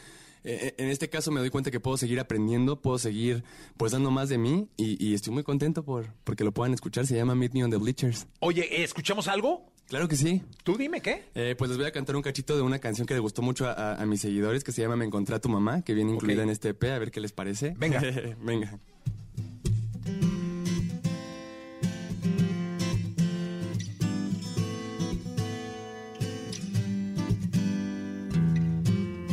[0.43, 3.45] en este caso me doy cuenta que puedo seguir aprendiendo, puedo seguir
[3.76, 7.07] pues dando más de mí y, y estoy muy contento por porque lo puedan escuchar.
[7.07, 8.26] Se llama Meet Me on the Bleachers.
[8.41, 9.75] Oye, ¿escuchamos algo?
[9.89, 10.43] Claro que sí.
[10.64, 11.24] Tú dime qué.
[11.34, 13.66] Eh, pues les voy a cantar un cachito de una canción que le gustó mucho
[13.66, 16.12] a, a, a mis seguidores que se llama Me encontré a tu mamá, que viene
[16.12, 16.45] incluida okay.
[16.45, 17.74] en este EP, a ver qué les parece.
[17.78, 18.03] Venga.
[18.43, 18.78] Venga.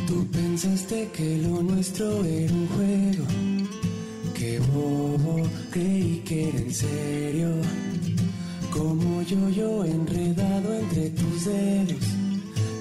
[0.06, 3.26] Tú pensaste que lo nuestro era un juego,
[4.34, 5.42] que bobo
[5.72, 7.48] creí que era en serio.
[8.74, 12.04] Como yo, yo enredado entre tus dedos,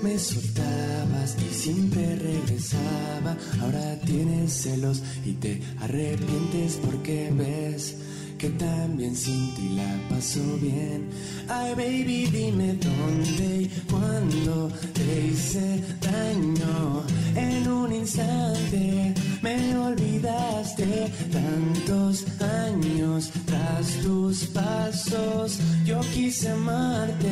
[0.01, 3.37] me soltabas y siempre regresaba.
[3.61, 7.97] Ahora tienes celos y te arrepientes porque ves
[8.43, 11.07] que también sin ti la pasó bien.
[11.47, 17.03] Ay, baby, dime dónde y cuándo te hice daño.
[17.37, 25.59] En un instante me olvidaste tantos años tras tus pasos.
[25.85, 27.31] Yo quise amarte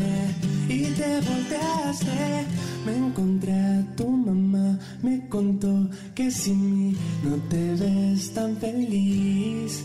[0.70, 2.46] y te volteaste.
[2.86, 9.84] Me encontré a tu mamá, me contó que sin mí no te ves tan feliz.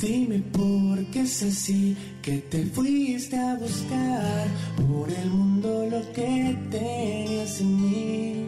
[0.00, 6.56] Dime por qué es así que te fuiste a buscar por el mundo lo que
[6.70, 8.46] tenías en mí.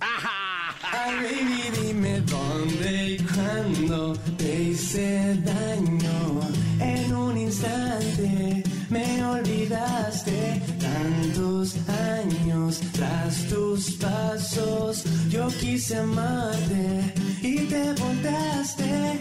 [0.00, 6.40] Ay, baby, dime dónde y cuándo te hice daño.
[6.78, 15.04] En un instante me olvidaste tantos años tras tus pasos.
[15.30, 19.18] Yo quise amarte y te volteaste.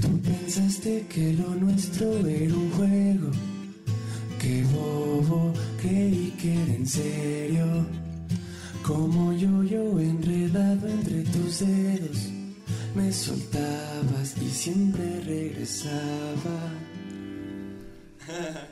[0.00, 3.30] Tú pensaste que lo nuestro era un juego.
[4.40, 7.66] Qué bobo, creí que era en serio.
[8.82, 12.30] Como yo, yo enredado entre tus dedos,
[12.94, 16.81] me soltabas y siempre regresaba.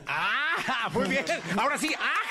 [0.07, 0.89] ¡Ah!
[0.93, 1.25] Muy bien.
[1.57, 2.21] Ahora sí, ¡ah!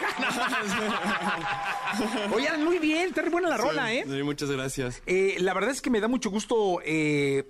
[2.33, 3.09] Oigan, muy bien.
[3.09, 4.05] Está buena la rola, ¿eh?
[4.07, 5.03] Sí, muchas gracias.
[5.07, 7.47] Eh, la verdad es que me da mucho gusto eh,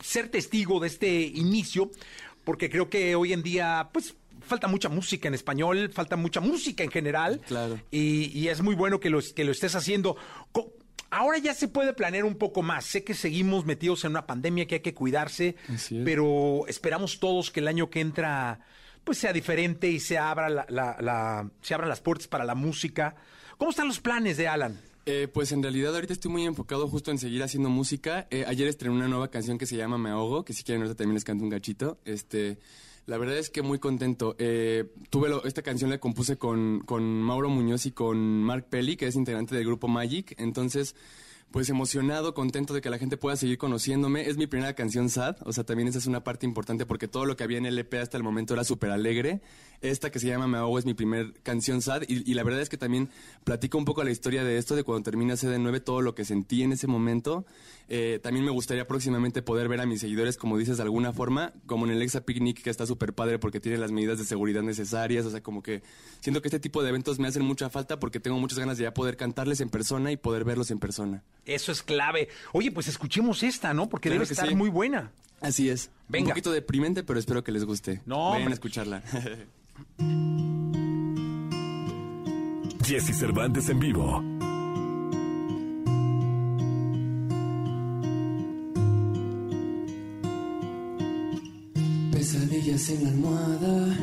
[0.00, 1.90] ser testigo de este inicio,
[2.44, 4.14] porque creo que hoy en día, pues,
[4.46, 7.40] falta mucha música en español, falta mucha música en general.
[7.46, 7.80] Claro.
[7.90, 10.16] Y, y es muy bueno que lo, que lo estés haciendo.
[10.52, 10.72] Co
[11.14, 12.86] Ahora ya se puede planear un poco más.
[12.86, 15.54] Sé que seguimos metidos en una pandemia que hay que cuidarse,
[16.04, 18.66] pero esperamos todos que el año que entra
[19.04, 22.54] pues sea diferente y se abra la, la, la, se abran las puertas para la
[22.54, 23.14] música.
[23.58, 24.80] ¿Cómo están los planes de Alan?
[25.06, 28.26] Eh, pues en realidad ahorita estoy muy enfocado justo en seguir haciendo música.
[28.30, 30.96] Eh, ayer estrené una nueva canción que se llama Me Ahogo, que si quieren ahorita
[30.96, 31.98] también les canto un gachito.
[32.06, 32.58] Este,
[33.04, 34.34] la verdad es que muy contento.
[34.38, 38.96] Eh, tuve lo, esta canción la compuse con, con Mauro Muñoz y con Mark Pelli,
[38.96, 40.34] que es integrante del grupo Magic.
[40.38, 40.96] Entonces,
[41.54, 44.28] pues emocionado, contento de que la gente pueda seguir conociéndome.
[44.28, 47.26] Es mi primera canción sad, o sea, también esa es una parte importante porque todo
[47.26, 49.40] lo que había en el EP hasta el momento era súper alegre.
[49.80, 52.60] Esta que se llama Me Ahogo es mi primer canción sad y, y, la verdad
[52.60, 53.08] es que también
[53.44, 56.64] platico un poco la historia de esto, de cuando termina CD9, todo lo que sentí
[56.64, 57.46] en ese momento.
[57.88, 61.52] Eh, también me gustaría próximamente poder ver a mis seguidores, como dices, de alguna forma,
[61.66, 64.62] como en el Exa Picnic, que está súper padre porque tiene las medidas de seguridad
[64.62, 65.82] necesarias, o sea, como que
[66.20, 68.84] siento que este tipo de eventos me hacen mucha falta porque tengo muchas ganas de
[68.84, 71.22] ya poder cantarles en persona y poder verlos en persona.
[71.44, 72.28] Eso es clave.
[72.52, 73.88] Oye, pues escuchemos esta, ¿no?
[73.88, 74.54] Porque claro debe estar sí.
[74.54, 75.12] muy buena.
[75.40, 75.90] Así es.
[76.08, 76.28] Venga.
[76.28, 78.00] Un poquito deprimente, pero espero que les guste.
[78.06, 78.30] No.
[78.30, 79.02] Vayan a escucharla.
[82.84, 84.22] Jesse Cervantes en vivo.
[92.86, 93.96] En la almohada,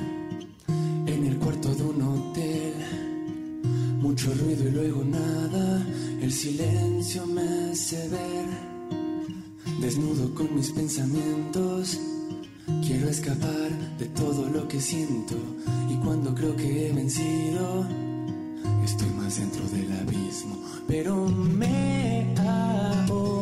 [1.06, 2.74] en el cuarto de un hotel.
[4.00, 5.86] Mucho ruido y luego nada,
[6.20, 8.46] el silencio me hace ver.
[9.80, 12.00] Desnudo con mis pensamientos,
[12.84, 13.70] quiero escapar
[14.00, 15.36] de todo lo que siento.
[15.88, 17.86] Y cuando creo que he vencido,
[18.84, 20.60] estoy más dentro del abismo.
[20.88, 23.41] Pero me ahogo,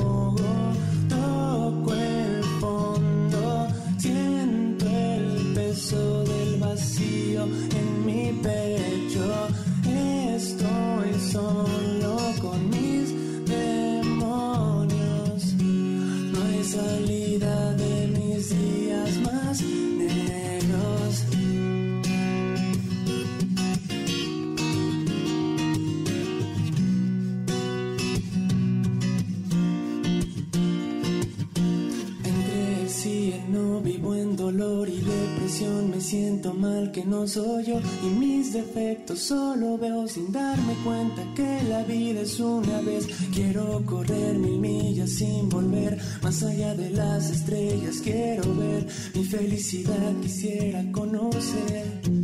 [39.15, 43.07] solo veo sin darme cuenta que la vida es una vez.
[43.33, 47.97] Quiero correr mil millas sin volver más allá de las estrellas.
[48.03, 52.18] Quiero ver mi felicidad, quisiera conocer.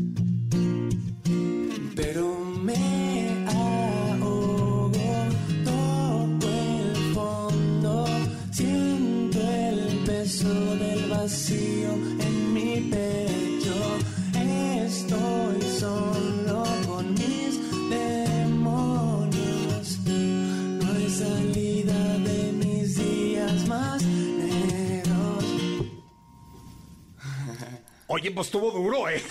[28.15, 29.21] Oye, pues estuvo duro, ¿eh?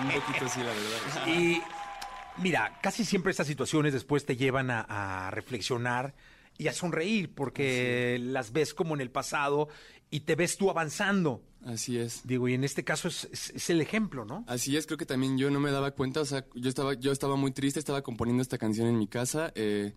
[0.00, 1.26] Un poquito sí, la verdad.
[1.26, 1.60] Y
[2.38, 6.14] mira, casi siempre estas situaciones después te llevan a, a reflexionar
[6.56, 9.68] y a sonreír porque las ves como en el pasado
[10.08, 11.42] y te ves tú avanzando.
[11.66, 12.24] Así es.
[12.24, 14.44] Digo, y en este caso es, es- es el ejemplo, ¿no?
[14.46, 17.10] Así es, creo que también yo no me daba cuenta, o sea, yo estaba, yo
[17.10, 19.94] estaba muy triste, estaba componiendo esta canción en mi casa, eh,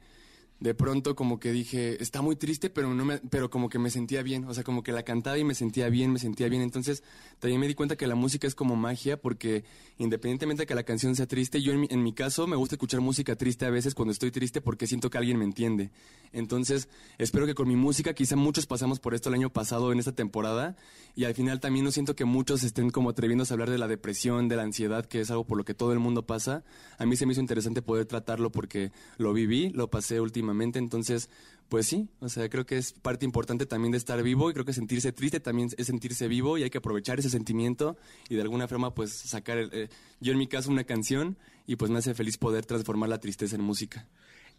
[0.60, 3.90] de pronto como que dije, está muy triste, pero no me, pero como que me
[3.90, 6.62] sentía bien, o sea, como que la cantaba y me sentía bien, me sentía bien,
[6.62, 7.04] entonces
[7.40, 9.64] también me di cuenta que la música es como magia, porque
[9.98, 12.76] independientemente de que la canción sea triste, yo en mi, en mi caso me gusta
[12.76, 15.92] escuchar música triste a veces cuando estoy triste porque siento que alguien me entiende,
[16.32, 20.00] entonces espero que con mi música, quizá muchos pasamos por esto el año pasado en
[20.00, 20.76] esta temporada,
[21.16, 23.88] y al final también no siento que muchos estén como atreviéndose a hablar de la
[23.88, 26.64] depresión, de la ansiedad, que es algo por lo que todo el mundo pasa.
[27.00, 31.30] A mí se me hizo interesante poder tratarlo porque lo viví, lo pasé últimamente, entonces,
[31.70, 34.66] pues sí, o sea, creo que es parte importante también de estar vivo y creo
[34.66, 37.98] que sentirse triste también es sentirse vivo y hay que aprovechar ese sentimiento
[38.30, 39.90] y de alguna forma pues sacar, el- eh,
[40.22, 43.56] yo en mi caso una canción y pues me hace feliz poder transformar la tristeza
[43.56, 44.08] en música.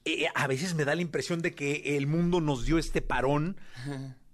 [0.05, 3.57] Eh, a veces me da la impresión de que el mundo nos dio este parón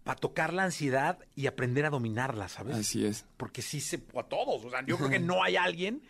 [0.02, 2.76] para tocar la ansiedad y aprender a dominarla, ¿sabes?
[2.76, 3.24] Así es.
[3.36, 6.02] Porque sí se a todos, o sea, yo creo que no hay alguien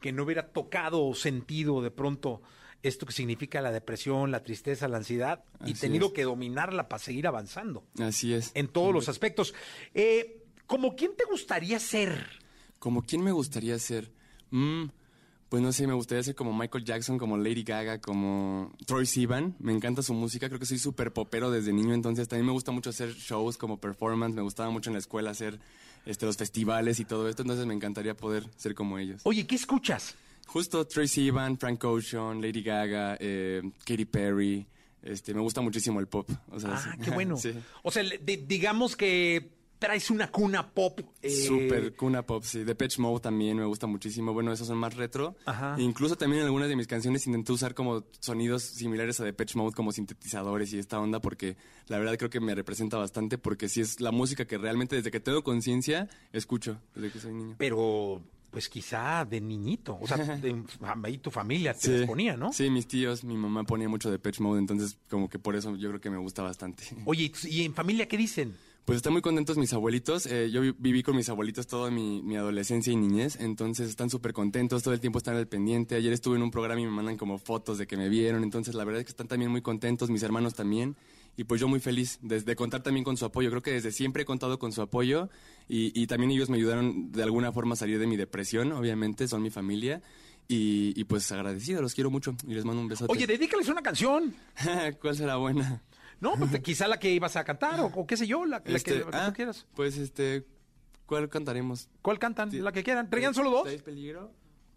[0.00, 2.40] que no hubiera tocado o sentido de pronto
[2.82, 6.12] esto que significa la depresión, la tristeza, la ansiedad y tenido es.
[6.12, 8.52] que dominarla para seguir avanzando Así es.
[8.54, 9.54] en todos los aspectos.
[9.94, 12.26] Eh, ¿Como quién te gustaría ser?
[12.78, 14.10] ¿Como quién me gustaría ser?
[14.50, 14.84] Mm,
[15.48, 19.56] pues no sé, me gustaría ser como Michael Jackson, como Lady Gaga, como Troy Sivan.
[19.58, 22.70] Me encanta su música, creo que soy súper popero desde niño, entonces también me gusta
[22.70, 25.58] mucho hacer shows como performance, me gustaba mucho en la escuela hacer
[26.06, 29.20] este, los festivales y todo esto, entonces me encantaría poder ser como ellos.
[29.24, 30.14] Oye, ¿qué escuchas?
[30.52, 34.66] Justo Troy Sivan, Frank Ocean, Lady Gaga, eh, Katy Perry.
[35.02, 36.28] Este, me gusta muchísimo el pop.
[36.50, 36.98] O sea, Ah, sí.
[37.04, 37.36] qué bueno.
[37.40, 37.54] Sí.
[37.82, 41.00] O sea, digamos que traes una cuna pop.
[41.22, 42.64] eh, Super cuna pop, sí.
[42.64, 44.32] Depeche Mode también me gusta muchísimo.
[44.34, 45.36] Bueno, esos son más retro.
[45.46, 45.76] Ajá.
[45.78, 49.74] Incluso también en algunas de mis canciones intenté usar como sonidos similares a Depeche Mode,
[49.74, 53.80] como sintetizadores y esta onda, porque la verdad creo que me representa bastante, porque sí
[53.80, 57.54] es la música que realmente desde que tengo conciencia escucho, desde que soy niño.
[57.56, 58.20] Pero,
[58.50, 59.98] pues quizá de niñito.
[60.00, 60.62] O sea, de,
[61.04, 61.90] ahí tu familia te Sí.
[61.90, 62.52] les ponía, ¿no?
[62.52, 65.88] Sí, mis tíos, mi mamá ponía mucho Depeche Mode, entonces como que por eso yo
[65.88, 66.84] creo que me gusta bastante.
[67.04, 68.54] Oye, ¿y tus- ¿y en familia qué dicen?
[68.86, 70.26] Pues están muy contentos mis abuelitos.
[70.26, 74.10] Eh, yo vi- viví con mis abuelitos toda mi, mi adolescencia y niñez, entonces están
[74.10, 75.94] súper contentos, todo el tiempo están al pendiente.
[75.94, 78.74] Ayer estuve en un programa y me mandan como fotos de que me vieron, entonces
[78.74, 80.96] la verdad es que están también muy contentos, mis hermanos también.
[81.40, 83.48] Y pues yo muy feliz de, de contar también con su apoyo.
[83.48, 85.30] Creo que desde siempre he contado con su apoyo
[85.70, 89.26] y, y también ellos me ayudaron de alguna forma a salir de mi depresión, obviamente,
[89.26, 90.02] son mi familia.
[90.48, 93.10] Y, y pues agradecido, los quiero mucho y les mando un besote.
[93.10, 94.34] Oye, dedícales una canción.
[95.00, 95.82] ¿Cuál será buena?
[96.20, 98.62] No, pues quizá la que ibas a cantar o, o qué sé yo, la, la
[98.62, 99.66] que, Este, la que ah, tú quieras.
[99.74, 100.44] Pues este,
[101.06, 101.88] ¿cuál cantaremos?
[102.02, 102.50] ¿Cuál cantan?
[102.62, 103.08] La que quieran.
[103.08, 103.62] ¿Traían solo dos?
[103.62, 104.30] ¿Traes peligro?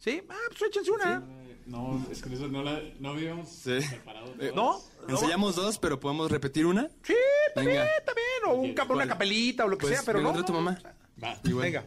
[0.04, 1.24] Sí, ah, pues échense una.
[1.66, 3.78] No, es que eso no, la, no habíamos Sí.
[3.89, 4.34] preparado.
[4.39, 4.82] Eh, ¿No?
[5.08, 6.89] ¿Ensayamos dos, pero podemos repetir una?
[7.04, 7.14] Sí,
[7.56, 7.89] también, Venga.
[8.06, 8.28] también.
[8.47, 10.30] O un una capelita o lo que Pues, sea, pero no.
[10.30, 10.78] encontré tu mamá.
[11.24, 11.38] Va.
[11.45, 11.64] Igual.
[11.72, 11.86] Venga.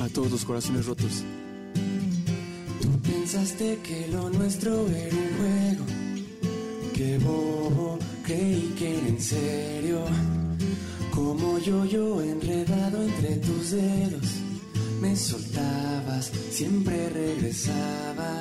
[0.00, 1.24] A todos los corazones rotos.
[2.80, 5.84] Tú pensaste que lo nuestro era un juego.
[6.94, 10.04] Qué bobo, creí que era en serio.
[11.12, 14.28] Como yo, yo enredado entre tus dedos.
[15.00, 18.40] Me soltabas, siempre regresaba.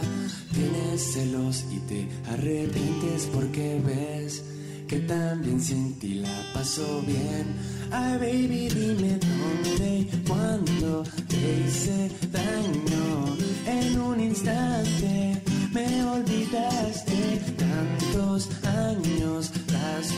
[0.53, 4.43] Tienes celos y te arrepientes porque ves
[4.87, 7.55] que también sin ti la pasó bien.
[7.91, 13.37] Ay, baby, dime dónde y cuándo te hice daño.
[13.65, 15.41] En un instante
[15.73, 19.51] me olvidaste tantos años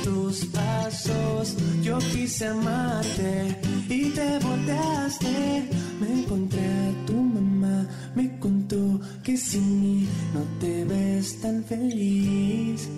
[0.03, 1.55] tus pasos.
[1.81, 3.57] Yo quise amarte
[3.89, 5.69] y te volteaste.
[5.99, 12.89] Me encontré a tu mamá, me contó que sin mí no te ves tan feliz.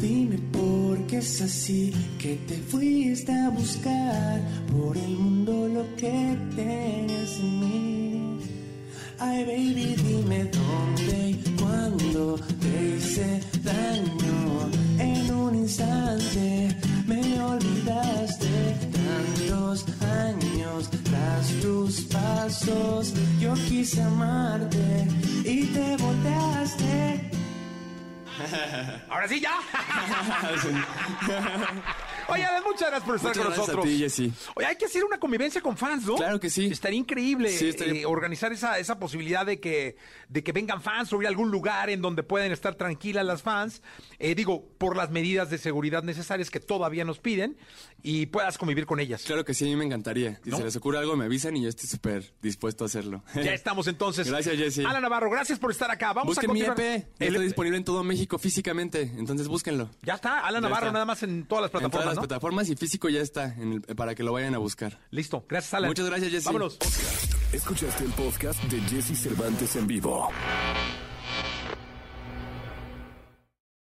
[0.00, 0.82] Dime por
[1.16, 4.40] es así que te fuiste a buscar
[4.72, 8.38] por el mundo lo que tenías en mí.
[9.18, 14.70] Ay, baby, dime dónde y cuándo te hice daño.
[14.98, 23.14] En un instante me olvidaste tantos años tras tus pasos.
[23.40, 25.08] Yo quise amarte
[25.44, 27.30] y te volteaste.
[29.08, 29.52] Ahora sí, ya.
[32.32, 33.84] Oye, muchas gracias por estar Muchas con gracias a nosotros.
[33.84, 34.32] ti, Jessy.
[34.54, 36.16] Oye, hay que hacer una convivencia con fans, ¿no?
[36.16, 36.66] Claro que sí.
[36.66, 39.96] Estaría increíble Sí, estaría- eh, organizar esa, esa posibilidad de que,
[40.28, 43.42] de que vengan fans o ir a algún lugar en donde pueden estar tranquilas las
[43.42, 43.82] fans.
[44.18, 47.56] Eh, digo, por las medidas de seguridad necesarias que todavía nos piden
[48.02, 49.22] y puedas convivir con ellas.
[49.24, 50.40] Claro que sí, a mí me encantaría.
[50.42, 50.56] Si ¿No?
[50.56, 53.22] se les ocurre algo, me avisan y yo estoy súper dispuesto a hacerlo.
[53.34, 54.28] Ya estamos entonces.
[54.28, 54.84] Gracias, Jessy.
[54.84, 56.12] Alan Navarro, gracias por estar acá.
[56.12, 56.96] Vamos Busquen a mi continuar.
[56.96, 57.06] EP.
[57.18, 59.02] El- está disponible en todo México físicamente.
[59.16, 59.90] Entonces búsquenlo.
[60.02, 60.92] Ya está, Alan Ya Navarro, está.
[60.92, 62.21] nada más en todas las plataformas, ¿no?
[62.28, 64.98] Plataformas y físico ya está en el- para que lo vayan a buscar.
[65.10, 65.44] Listo.
[65.48, 65.88] Gracias, Alan.
[65.90, 66.46] Muchas gracias, Jessy.
[66.46, 66.78] Vámonos.
[67.52, 70.30] Escuchaste el podcast de Jesse Cervantes en vivo.